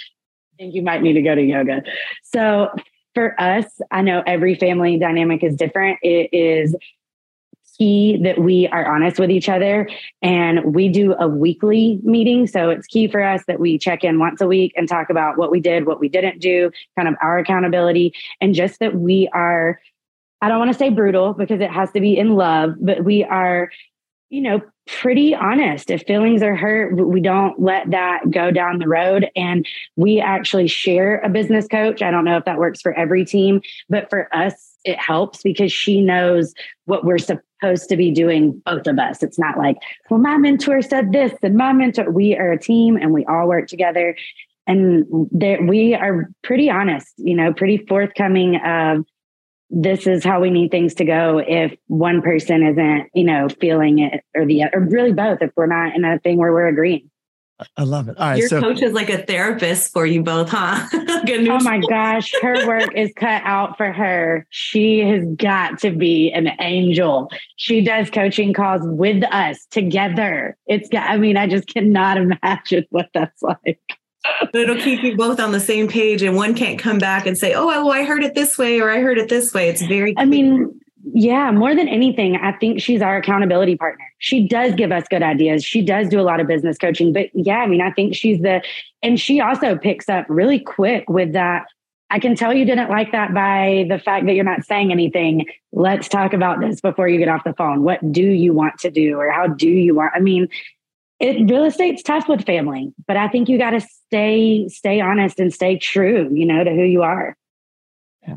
Think 0.57 0.75
you 0.75 0.83
might 0.83 1.01
need 1.01 1.13
to 1.13 1.21
go 1.21 1.35
to 1.35 1.41
yoga. 1.41 1.83
So 2.23 2.69
for 3.13 3.39
us, 3.39 3.65
I 3.91 4.01
know 4.01 4.23
every 4.25 4.55
family 4.55 4.97
dynamic 4.97 5.43
is 5.43 5.55
different. 5.55 5.99
It 6.01 6.29
is 6.31 6.75
key 7.77 8.19
that 8.23 8.39
we 8.39 8.67
are 8.67 8.85
honest 8.85 9.19
with 9.19 9.31
each 9.31 9.49
other 9.49 9.89
and 10.21 10.75
we 10.75 10.89
do 10.89 11.15
a 11.19 11.27
weekly 11.27 11.99
meeting. 12.03 12.45
So 12.45 12.69
it's 12.69 12.85
key 12.85 13.07
for 13.07 13.23
us 13.23 13.43
that 13.47 13.59
we 13.59 13.79
check 13.79 14.03
in 14.03 14.19
once 14.19 14.41
a 14.41 14.47
week 14.47 14.73
and 14.75 14.87
talk 14.87 15.09
about 15.09 15.37
what 15.37 15.49
we 15.49 15.59
did, 15.59 15.87
what 15.87 15.99
we 15.99 16.07
didn't 16.07 16.39
do, 16.39 16.71
kind 16.95 17.07
of 17.07 17.15
our 17.21 17.39
accountability, 17.39 18.13
and 18.39 18.53
just 18.53 18.79
that 18.79 18.95
we 18.95 19.27
are, 19.33 19.79
I 20.41 20.49
don't 20.49 20.59
want 20.59 20.71
to 20.71 20.77
say 20.77 20.89
brutal 20.89 21.33
because 21.33 21.61
it 21.61 21.71
has 21.71 21.91
to 21.93 21.99
be 21.99 22.15
in 22.15 22.35
love, 22.35 22.75
but 22.79 23.03
we 23.03 23.23
are, 23.23 23.71
you 24.34 24.41
know, 24.41 24.60
pretty 24.88 25.36
honest. 25.36 25.91
If 25.91 26.02
feelings 26.08 26.41
are 26.41 26.56
hurt, 26.56 26.96
we 26.96 27.22
don't 27.22 27.62
let 27.62 27.91
that 27.91 28.32
go 28.32 28.50
down 28.50 28.80
the 28.80 28.88
road. 28.88 29.30
And 29.36 29.63
we 29.96 30.19
actually 30.19 30.67
share 30.67 31.19
a 31.19 31.30
business 31.30 31.67
coach. 31.67 32.02
I 32.02 32.10
don't 32.10 32.26
know 32.26 32.38
if 32.38 32.46
that 32.46 32.58
works 32.58 32.82
for 32.82 32.93
every 32.93 33.26
team, 33.26 33.62
but 33.89 34.10
for 34.10 34.36
us, 34.36 34.76
it 34.86 34.98
helps 34.98 35.43
because 35.43 35.72
she 35.72 36.02
knows 36.02 36.56
what 36.86 37.06
we're 37.06 37.19
supposed 37.19 37.89
to 37.89 37.96
be 37.96 38.10
doing, 38.10 38.60
both 38.65 38.88
of 38.88 38.98
us. 38.98 39.22
It's 39.22 39.38
not 39.38 39.56
like, 39.56 39.78
well, 40.10 40.19
my 40.19 40.38
mentor 40.38 40.82
said 40.82 41.12
this 41.12 41.32
and 41.43 41.56
my 41.56 41.72
mentor, 41.72 42.10
we 42.10 42.36
are 42.36 42.54
a 42.54 42.60
team 42.60 42.98
and 42.98 43.13
we 43.13 43.24
all 43.26 43.48
work 43.48 43.67
together. 43.67 44.17
And 44.65 45.06
we 45.69 45.93
are 45.93 46.32
pretty 46.41 46.72
honest, 46.72 47.13
you 47.17 47.36
know, 47.36 47.54
pretty 47.54 47.86
forthcoming 47.86 48.56
of 48.65 49.06
this 49.69 50.06
is 50.08 50.23
how 50.23 50.39
we 50.39 50.49
need 50.49 50.71
things 50.71 50.93
to 50.95 51.06
go 51.06 51.39
if 51.45 51.76
one 51.88 52.21
person 52.21 52.63
isn't, 52.63 53.10
you 53.13 53.23
know, 53.23 53.47
feeling 53.49 53.99
it 53.99 54.23
or 54.36 54.45
the 54.45 54.63
or 54.73 54.82
really 54.82 55.13
both 55.13 55.41
if 55.41 55.52
we're 55.56 55.65
not 55.67 55.95
in 55.95 56.06
a 56.06 56.19
thing 56.19 56.38
where 56.38 56.52
we're 56.52 56.67
agreeing. 56.67 57.10
I 57.78 57.84
love 57.84 58.10
it. 58.10 58.17
All 58.17 58.30
right. 58.30 58.38
Your 58.38 58.47
so, 58.47 58.60
coach 58.60 58.82
is 58.82 58.93
like 58.93 59.10
a 59.10 59.23
therapist 59.23 59.93
for 59.93 60.06
you 60.06 60.23
both, 60.23 60.49
huh? 60.49 60.88
oh 60.93 61.63
my 61.63 61.80
gosh. 61.89 62.34
Her 62.41 62.67
work 62.67 62.93
is 62.95 63.12
cut 63.15 63.41
out 63.45 63.78
for 63.78 63.91
her. 63.91 64.45
She 64.49 64.99
has 64.99 65.26
got 65.36 65.80
to 65.80 65.91
be 65.91 66.32
an 66.32 66.49
angel. 66.60 67.32
She 67.58 67.82
does 67.82 68.10
coaching 68.10 68.54
calls 68.54 68.82
with 68.84 69.23
us 69.32 69.65
together. 69.71 70.58
It's 70.67 70.89
got, 70.89 71.10
I 71.10 71.17
mean, 71.17 71.38
I 71.38 71.47
just 71.47 71.67
cannot 71.67 72.17
imagine 72.43 72.86
what 72.89 73.10
that's 73.13 73.41
like. 73.41 73.80
But 74.39 74.55
it'll 74.55 74.77
keep 74.77 75.03
you 75.03 75.15
both 75.17 75.39
on 75.39 75.51
the 75.51 75.59
same 75.59 75.88
page 75.88 76.21
and 76.21 76.36
one 76.36 76.55
can't 76.55 76.79
come 76.79 76.97
back 76.97 77.25
and 77.25 77.38
say, 77.38 77.53
oh, 77.53 77.65
well, 77.65 77.91
I 77.91 78.03
heard 78.03 78.23
it 78.23 78.36
this 78.36 78.57
way 78.57 78.79
or 78.79 78.89
I 78.89 78.99
heard 78.99 79.17
it 79.17 79.29
this 79.29 79.53
way. 79.53 79.69
It's 79.69 79.81
very, 79.81 80.13
I 80.17 80.25
mean, 80.25 80.79
yeah, 81.13 81.51
more 81.51 81.75
than 81.75 81.88
anything, 81.88 82.38
I 82.38 82.53
think 82.53 82.81
she's 82.81 83.01
our 83.01 83.17
accountability 83.17 83.75
partner. 83.75 84.05
She 84.19 84.47
does 84.47 84.73
give 84.75 84.91
us 84.91 85.03
good 85.09 85.23
ideas. 85.23 85.65
She 85.65 85.81
does 85.81 86.07
do 86.07 86.19
a 86.19 86.23
lot 86.23 86.39
of 86.39 86.47
business 86.47 86.77
coaching. 86.77 87.12
But 87.12 87.29
yeah, 87.33 87.57
I 87.57 87.67
mean, 87.67 87.81
I 87.81 87.91
think 87.91 88.15
she's 88.15 88.41
the, 88.41 88.62
and 89.01 89.19
she 89.19 89.41
also 89.41 89.77
picks 89.77 90.07
up 90.07 90.25
really 90.29 90.59
quick 90.59 91.09
with 91.09 91.33
that. 91.33 91.65
I 92.09 92.19
can 92.19 92.36
tell 92.36 92.53
you 92.53 92.63
didn't 92.63 92.91
like 92.91 93.12
that 93.12 93.33
by 93.33 93.86
the 93.89 93.97
fact 93.97 94.27
that 94.27 94.33
you're 94.33 94.45
not 94.45 94.65
saying 94.65 94.91
anything. 94.91 95.47
Let's 95.71 96.07
talk 96.07 96.33
about 96.33 96.62
this 96.62 96.79
before 96.79 97.07
you 97.07 97.17
get 97.17 97.27
off 97.27 97.43
the 97.43 97.53
phone. 97.53 97.81
What 97.81 98.12
do 98.12 98.21
you 98.21 98.53
want 98.53 98.77
to 98.81 98.91
do 98.91 99.17
or 99.17 99.31
how 99.31 99.47
do 99.47 99.67
you 99.67 99.95
want? 99.95 100.13
I 100.15 100.19
mean, 100.19 100.47
it 101.23 101.49
real 101.49 101.63
estate's 101.63 102.03
tough 102.03 102.27
with 102.27 102.45
family, 102.45 102.93
but 103.07 103.15
I 103.15 103.29
think 103.29 103.47
you 103.47 103.57
got 103.57 103.71
to 103.71 103.79
stay 103.79 104.67
stay 104.67 104.99
honest 104.99 105.39
and 105.39 105.53
stay 105.53 105.77
true, 105.77 106.29
you 106.33 106.45
know, 106.45 106.63
to 106.63 106.69
who 106.69 106.83
you 106.83 107.01
are. 107.01 107.38
Yeah, 108.27 108.36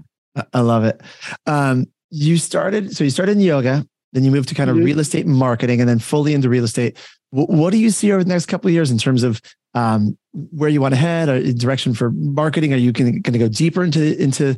I 0.54 0.60
love 0.60 0.84
it. 0.84 1.00
Um, 1.46 1.86
you 2.10 2.36
started, 2.36 2.96
so 2.96 3.02
you 3.02 3.10
started 3.10 3.32
in 3.32 3.40
yoga, 3.40 3.84
then 4.12 4.22
you 4.22 4.30
moved 4.30 4.48
to 4.50 4.54
kind 4.54 4.70
of 4.70 4.76
mm-hmm. 4.76 4.86
real 4.86 5.00
estate 5.00 5.26
marketing 5.26 5.80
and 5.80 5.88
then 5.88 5.98
fully 5.98 6.32
into 6.32 6.48
real 6.48 6.62
estate. 6.62 6.96
W- 7.32 7.60
what 7.60 7.72
do 7.72 7.78
you 7.78 7.90
see 7.90 8.12
over 8.12 8.22
the 8.22 8.28
next 8.28 8.46
couple 8.46 8.68
of 8.68 8.72
years 8.72 8.92
in 8.92 8.98
terms 8.98 9.24
of 9.24 9.42
um, 9.74 10.16
where 10.32 10.70
you 10.70 10.80
want 10.80 10.94
to 10.94 11.00
head 11.00 11.28
or 11.28 11.42
direction 11.52 11.92
for 11.92 12.12
marketing? 12.12 12.72
Are 12.72 12.76
you 12.76 12.92
going 12.92 13.20
to 13.20 13.38
go 13.38 13.48
deeper 13.48 13.82
into, 13.82 14.16
into, 14.22 14.56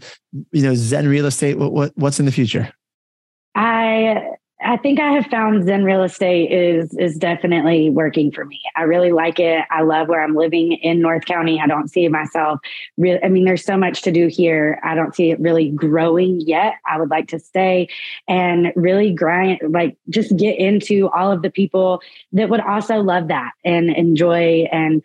you 0.52 0.62
know, 0.62 0.74
Zen 0.74 1.08
real 1.08 1.24
estate? 1.24 1.58
What, 1.58 1.72
what, 1.72 1.92
what's 1.96 2.20
in 2.20 2.26
the 2.26 2.32
future? 2.32 2.70
I 3.54 4.36
I 4.60 4.76
think 4.76 4.98
I 4.98 5.12
have 5.12 5.26
found 5.26 5.64
Zen 5.64 5.84
real 5.84 6.02
estate 6.02 6.50
is 6.50 6.92
is 6.94 7.16
definitely 7.16 7.90
working 7.90 8.32
for 8.32 8.44
me. 8.44 8.60
I 8.74 8.82
really 8.82 9.12
like 9.12 9.38
it. 9.38 9.64
I 9.70 9.82
love 9.82 10.08
where 10.08 10.22
I'm 10.22 10.34
living 10.34 10.72
in 10.72 11.00
North 11.00 11.26
County. 11.26 11.60
I 11.60 11.68
don't 11.68 11.88
see 11.88 12.08
myself 12.08 12.58
really 12.96 13.22
I 13.22 13.28
mean 13.28 13.44
there's 13.44 13.64
so 13.64 13.76
much 13.76 14.02
to 14.02 14.10
do 14.10 14.26
here. 14.26 14.80
I 14.82 14.96
don't 14.96 15.14
see 15.14 15.30
it 15.30 15.38
really 15.38 15.70
growing 15.70 16.40
yet. 16.40 16.74
I 16.90 16.98
would 16.98 17.08
like 17.08 17.28
to 17.28 17.38
stay 17.38 17.88
and 18.26 18.72
really 18.74 19.12
grind 19.12 19.60
like 19.68 19.96
just 20.08 20.36
get 20.36 20.58
into 20.58 21.08
all 21.10 21.30
of 21.30 21.42
the 21.42 21.50
people 21.50 22.02
that 22.32 22.48
would 22.48 22.60
also 22.60 22.96
love 22.96 23.28
that 23.28 23.52
and 23.64 23.90
enjoy 23.90 24.66
and 24.72 25.02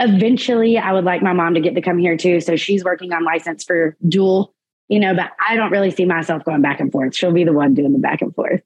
eventually 0.00 0.76
I 0.76 0.92
would 0.92 1.04
like 1.04 1.22
my 1.22 1.32
mom 1.32 1.54
to 1.54 1.60
get 1.60 1.76
to 1.76 1.82
come 1.82 1.98
here 1.98 2.16
too. 2.16 2.40
So 2.40 2.56
she's 2.56 2.84
working 2.84 3.12
on 3.12 3.24
license 3.24 3.62
for 3.62 3.96
dual 4.08 4.54
you 4.88 5.00
know, 5.00 5.14
but 5.14 5.30
I 5.48 5.56
don't 5.56 5.70
really 5.70 5.90
see 5.90 6.04
myself 6.04 6.44
going 6.44 6.60
back 6.60 6.78
and 6.78 6.92
forth. 6.92 7.16
She'll 7.16 7.32
be 7.32 7.44
the 7.44 7.52
one 7.54 7.72
doing 7.72 7.92
the 7.92 7.98
back 7.98 8.20
and 8.20 8.34
forth. 8.34 8.60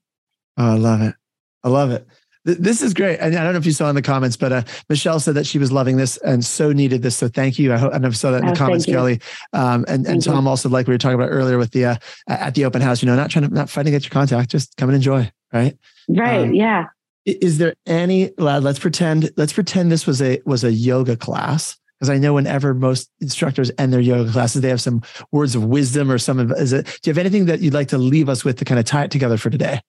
Oh, 0.57 0.73
I 0.73 0.75
love 0.75 1.01
it. 1.01 1.15
I 1.63 1.69
love 1.69 1.91
it. 1.91 2.07
This 2.47 2.81
is 2.81 2.93
great. 2.93 3.17
And 3.19 3.35
I 3.35 3.43
don't 3.43 3.51
know 3.51 3.59
if 3.59 3.65
you 3.65 3.73
saw 3.73 3.89
in 3.89 3.95
the 3.95 4.01
comments, 4.01 4.37
but 4.37 4.53
uh, 4.53 4.61
Michelle 4.87 5.19
said 5.19 5.35
that 5.35 5.45
she 5.45 5.59
was 5.59 5.69
loving 5.69 5.97
this 5.97 6.15
and 6.17 6.45
so 6.45 6.71
needed 6.71 7.01
this. 7.01 7.17
So 7.17 7.27
thank 7.27 7.59
you. 7.59 7.73
I 7.73 7.77
hope 7.77 7.93
I 7.93 7.97
never 7.97 8.15
saw 8.15 8.31
that 8.31 8.41
in 8.41 8.47
oh, 8.47 8.51
the 8.51 8.57
comments, 8.57 8.85
Kelly. 8.85 9.19
Um, 9.51 9.83
and 9.89 10.07
and 10.07 10.23
Tom 10.23 10.45
you. 10.45 10.49
also, 10.49 10.69
like 10.69 10.87
we 10.87 10.93
were 10.93 10.97
talking 10.97 11.15
about 11.15 11.29
earlier 11.29 11.57
with 11.57 11.71
the 11.71 11.85
uh, 11.85 11.95
at 12.29 12.55
the 12.55 12.63
open 12.63 12.81
house, 12.81 13.01
you 13.01 13.07
know, 13.07 13.17
not 13.17 13.29
trying 13.29 13.49
to 13.49 13.53
not 13.53 13.69
fighting 13.69 13.91
to 13.91 13.99
get 13.99 14.05
your 14.05 14.11
contact, 14.11 14.49
just 14.49 14.77
come 14.77 14.87
and 14.87 14.95
enjoy. 14.95 15.29
Right. 15.51 15.77
Right. 16.07 16.43
Um, 16.43 16.53
yeah. 16.53 16.85
Is 17.25 17.57
there 17.57 17.73
any 17.85 18.31
lad? 18.37 18.63
Let's 18.63 18.79
pretend. 18.79 19.29
Let's 19.35 19.51
pretend 19.51 19.91
this 19.91 20.07
was 20.07 20.21
a 20.21 20.39
was 20.45 20.63
a 20.63 20.71
yoga 20.71 21.17
class 21.17 21.77
because 21.99 22.09
I 22.09 22.17
know 22.17 22.33
whenever 22.33 22.73
most 22.73 23.09
instructors 23.19 23.71
end 23.77 23.91
their 23.91 23.99
yoga 23.99 24.31
classes, 24.31 24.61
they 24.61 24.69
have 24.69 24.79
some 24.79 25.01
words 25.33 25.53
of 25.53 25.65
wisdom 25.65 26.09
or 26.09 26.17
some 26.17 26.39
of 26.39 26.51
is 26.51 26.71
it. 26.71 26.85
Do 26.85 27.09
you 27.09 27.11
have 27.11 27.17
anything 27.17 27.47
that 27.47 27.59
you'd 27.59 27.73
like 27.73 27.89
to 27.89 27.97
leave 27.97 28.29
us 28.29 28.45
with 28.45 28.57
to 28.59 28.65
kind 28.65 28.79
of 28.79 28.85
tie 28.85 29.03
it 29.03 29.11
together 29.11 29.35
for 29.35 29.49
today? 29.49 29.81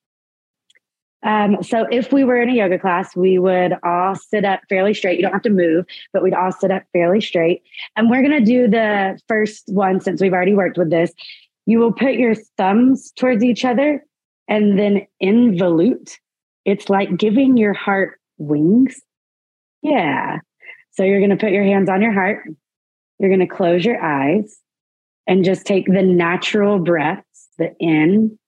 Um, 1.23 1.63
so 1.63 1.87
if 1.91 2.13
we 2.13 2.25
were 2.25 2.41
in 2.41 2.49
a 2.49 2.55
yoga 2.55 2.79
class, 2.79 3.17
we 3.17 3.39
would 3.39 3.75
all 3.83 4.15
sit 4.15 4.45
up 4.45 4.61
fairly 4.69 4.95
straight. 4.95 5.17
You 5.17 5.23
don't 5.23 5.33
have 5.33 5.43
to 5.43 5.51
move, 5.51 5.85
but 6.13 6.23
we'd 6.23 6.35
all 6.35 6.53
sit 6.53 6.71
up 6.71 6.85
fairly 6.93 7.21
straight. 7.21 7.63
And 7.97 8.09
we're 8.09 8.23
going 8.23 8.39
to 8.39 8.45
do 8.45 8.69
the 8.69 9.19
first 9.27 9.65
one 9.69 10.01
since 10.01 10.21
we've 10.21 10.33
already 10.33 10.55
worked 10.55 10.79
with 10.79 10.91
this. 10.91 11.13
You 11.67 11.81
will 11.81 11.93
put 11.93 12.15
your 12.15 12.35
thumbs 12.57 13.13
towards 13.13 13.43
each 13.43 13.65
other 13.65 14.05
and 14.47 14.79
then 14.79 15.07
involute. 15.23 16.17
It's 16.65 16.89
like 16.89 17.17
giving 17.17 17.57
your 17.57 17.75
heart 17.75 18.21
wings. 18.39 19.01
Yeah. 19.83 20.39
So 20.93 21.03
you're 21.03 21.21
going 21.21 21.31
to 21.31 21.37
put 21.37 21.53
your 21.53 21.65
hands 21.65 21.89
on 21.89 22.01
your 22.01 22.13
heart. 22.13 22.45
You're 23.19 23.31
going 23.31 23.47
to 23.47 23.55
close 23.55 23.85
your 23.85 24.03
eyes 24.03 24.59
and 25.27 25.45
just 25.45 25.67
take 25.67 25.87
the 25.87 26.03
natural 26.03 26.79
breaths, 26.79 27.49
the 27.59 27.75
in 27.79 28.39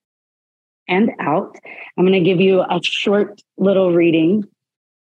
and 0.91 1.13
out. 1.21 1.57
I'm 1.97 2.05
going 2.05 2.23
to 2.23 2.29
give 2.29 2.41
you 2.41 2.61
a 2.61 2.81
short 2.83 3.41
little 3.57 3.93
reading. 3.93 4.45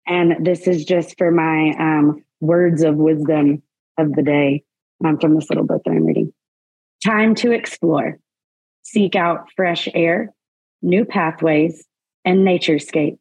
And 0.08 0.46
this 0.46 0.68
is 0.68 0.86
just 0.86 1.18
for 1.18 1.32
my 1.32 1.76
um, 1.78 2.24
words 2.40 2.84
of 2.84 2.96
wisdom 2.96 3.62
of 3.98 4.14
the 4.14 4.22
day 4.22 4.64
um, 5.04 5.18
from 5.18 5.36
this 5.36 5.50
little 5.50 5.66
book 5.66 5.82
that 5.84 5.92
I'm 5.92 6.06
reading. 6.06 6.32
Time 7.04 7.34
to 7.36 7.52
explore, 7.52 8.20
seek 8.84 9.16
out 9.16 9.48
fresh 9.56 9.90
air, 9.94 10.34
new 10.84 11.04
pathways, 11.04 11.86
and 12.24 12.48
naturescapes. 12.48 13.18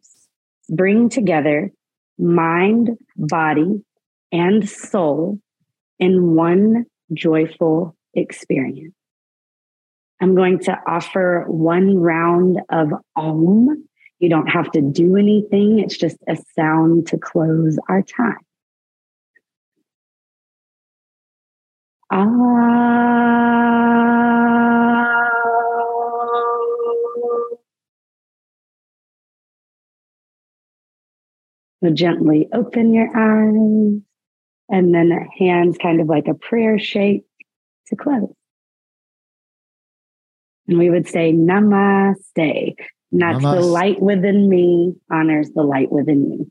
Bring 0.69 1.09
together 1.09 1.73
mind, 2.19 2.91
body, 3.17 3.83
and 4.31 4.69
soul 4.69 5.41
in 5.99 6.35
one 6.35 6.85
joyful 7.15 7.97
experience. 8.15 8.95
I'm 10.21 10.35
going 10.35 10.59
to 10.61 10.79
offer 10.87 11.45
one 11.49 11.97
round 11.99 12.61
of 12.71 12.93
Om. 13.17 13.87
You 14.19 14.29
don't 14.29 14.49
have 14.49 14.71
to 14.73 14.83
do 14.83 15.17
anything, 15.17 15.79
it's 15.79 15.97
just 15.97 16.19
a 16.29 16.37
sound 16.55 17.07
to 17.09 17.19
close 17.19 17.79
our 17.89 18.03
time. 18.03 18.37
Ah. 22.13 22.51
So 31.83 31.91
gently 31.91 32.47
open 32.53 32.93
your 32.93 33.09
eyes 33.17 34.03
and 34.69 34.95
then 34.95 35.29
hands 35.39 35.79
kind 35.81 36.01
of 36.01 36.09
like 36.09 36.29
a 36.29 36.35
prayer 36.35 36.79
shape 36.79 37.27
to 37.87 37.97
close. 37.97 38.35
And 40.71 40.79
we 40.79 40.89
would 40.89 41.09
say, 41.09 41.33
Namaste. 41.33 42.15
And 42.37 43.21
that's 43.21 43.39
Namaste. 43.39 43.55
the 43.57 43.61
light 43.61 44.01
within 44.01 44.49
me 44.49 44.95
honors 45.11 45.51
the 45.51 45.63
light 45.63 45.91
within 45.91 46.31
you. 46.31 46.51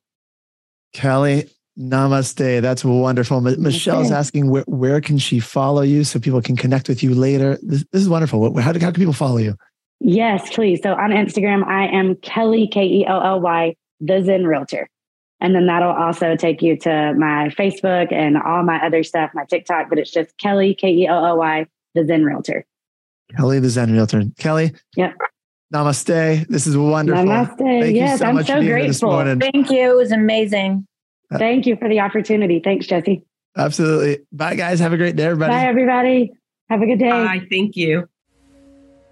Kelly, 0.94 1.50
Namaste. 1.80 2.62
That's 2.62 2.84
wonderful. 2.84 3.40
Michelle's 3.40 4.12
asking 4.12 4.52
where, 4.52 4.66
where 4.68 5.00
can 5.00 5.18
she 5.18 5.40
follow 5.40 5.82
you 5.82 6.04
so 6.04 6.20
people 6.20 6.42
can 6.42 6.58
connect 6.58 6.90
with 6.90 7.02
you 7.02 7.16
later. 7.16 7.58
This, 7.62 7.86
this 7.94 8.02
is 8.02 8.10
wonderful. 8.10 8.60
How, 8.60 8.74
how 8.74 8.78
can 8.78 8.94
people 8.94 9.14
follow 9.14 9.38
you? 9.38 9.56
Yes, 10.02 10.50
please. 10.54 10.82
So 10.84 10.94
on 10.94 11.12
Instagram, 11.12 11.66
I 11.66 11.88
am 11.88 12.16
Kelly, 12.16 12.68
K 12.68 12.84
E 12.84 13.06
L 13.06 13.22
L 13.24 13.40
Y, 13.40 13.76
the 14.02 14.22
Zen 14.22 14.46
Realtor. 14.46 14.90
And 15.40 15.56
then 15.56 15.68
that'll 15.68 15.94
also 15.94 16.36
take 16.36 16.62
you 16.62 16.78
to 16.80 17.14
my 17.18 17.48
Facebook 17.58 18.12
and 18.12 18.38
all 18.38 18.64
my 18.64 18.86
other 18.86 19.04
stuff, 19.04 19.32
my 19.34 19.46
TikTok, 19.46 19.88
but 19.88 19.98
it's 19.98 20.12
just 20.12 20.38
Kelly, 20.38 20.76
K 20.76 20.90
E 20.90 21.08
L 21.08 21.26
L 21.26 21.38
Y, 21.38 21.66
the 21.96 22.06
Zen 22.06 22.26
Realtor. 22.26 22.66
Kelly, 23.36 23.60
the 23.60 23.70
Zen 23.70 23.92
Realtor. 23.92 24.24
Kelly. 24.38 24.74
Yep. 24.96 25.16
Namaste. 25.74 26.48
This 26.48 26.66
is 26.66 26.76
wonderful. 26.76 27.26
Namaste. 27.26 27.58
Thank 27.58 27.96
yes, 27.96 28.12
you 28.14 28.18
so 28.18 28.26
I'm 28.26 28.36
much 28.36 28.48
so 28.48 28.54
for 28.56 28.60
being 28.62 28.88
this 28.88 29.00
grateful. 29.00 29.12
morning. 29.12 29.40
Thank 29.40 29.70
you. 29.70 29.92
It 29.92 29.96
was 29.96 30.12
amazing. 30.12 30.88
Uh, 31.32 31.38
Thank 31.38 31.68
you 31.68 31.76
for 31.78 31.88
the 31.88 32.00
opportunity. 32.00 32.60
Thanks, 32.60 32.88
Jesse. 32.88 33.24
Absolutely. 33.56 34.26
Bye, 34.32 34.56
guys. 34.56 34.80
Have 34.80 34.94
a 34.94 34.98
great 34.98 35.16
day, 35.16 35.26
everybody. 35.26 35.52
Bye, 35.52 35.66
everybody. 35.66 36.32
Have 36.70 36.82
a 36.82 36.86
good 36.86 37.00
day. 37.00 37.10
Bye. 37.10 37.48
Thank 37.50 37.76
you. 37.76 38.08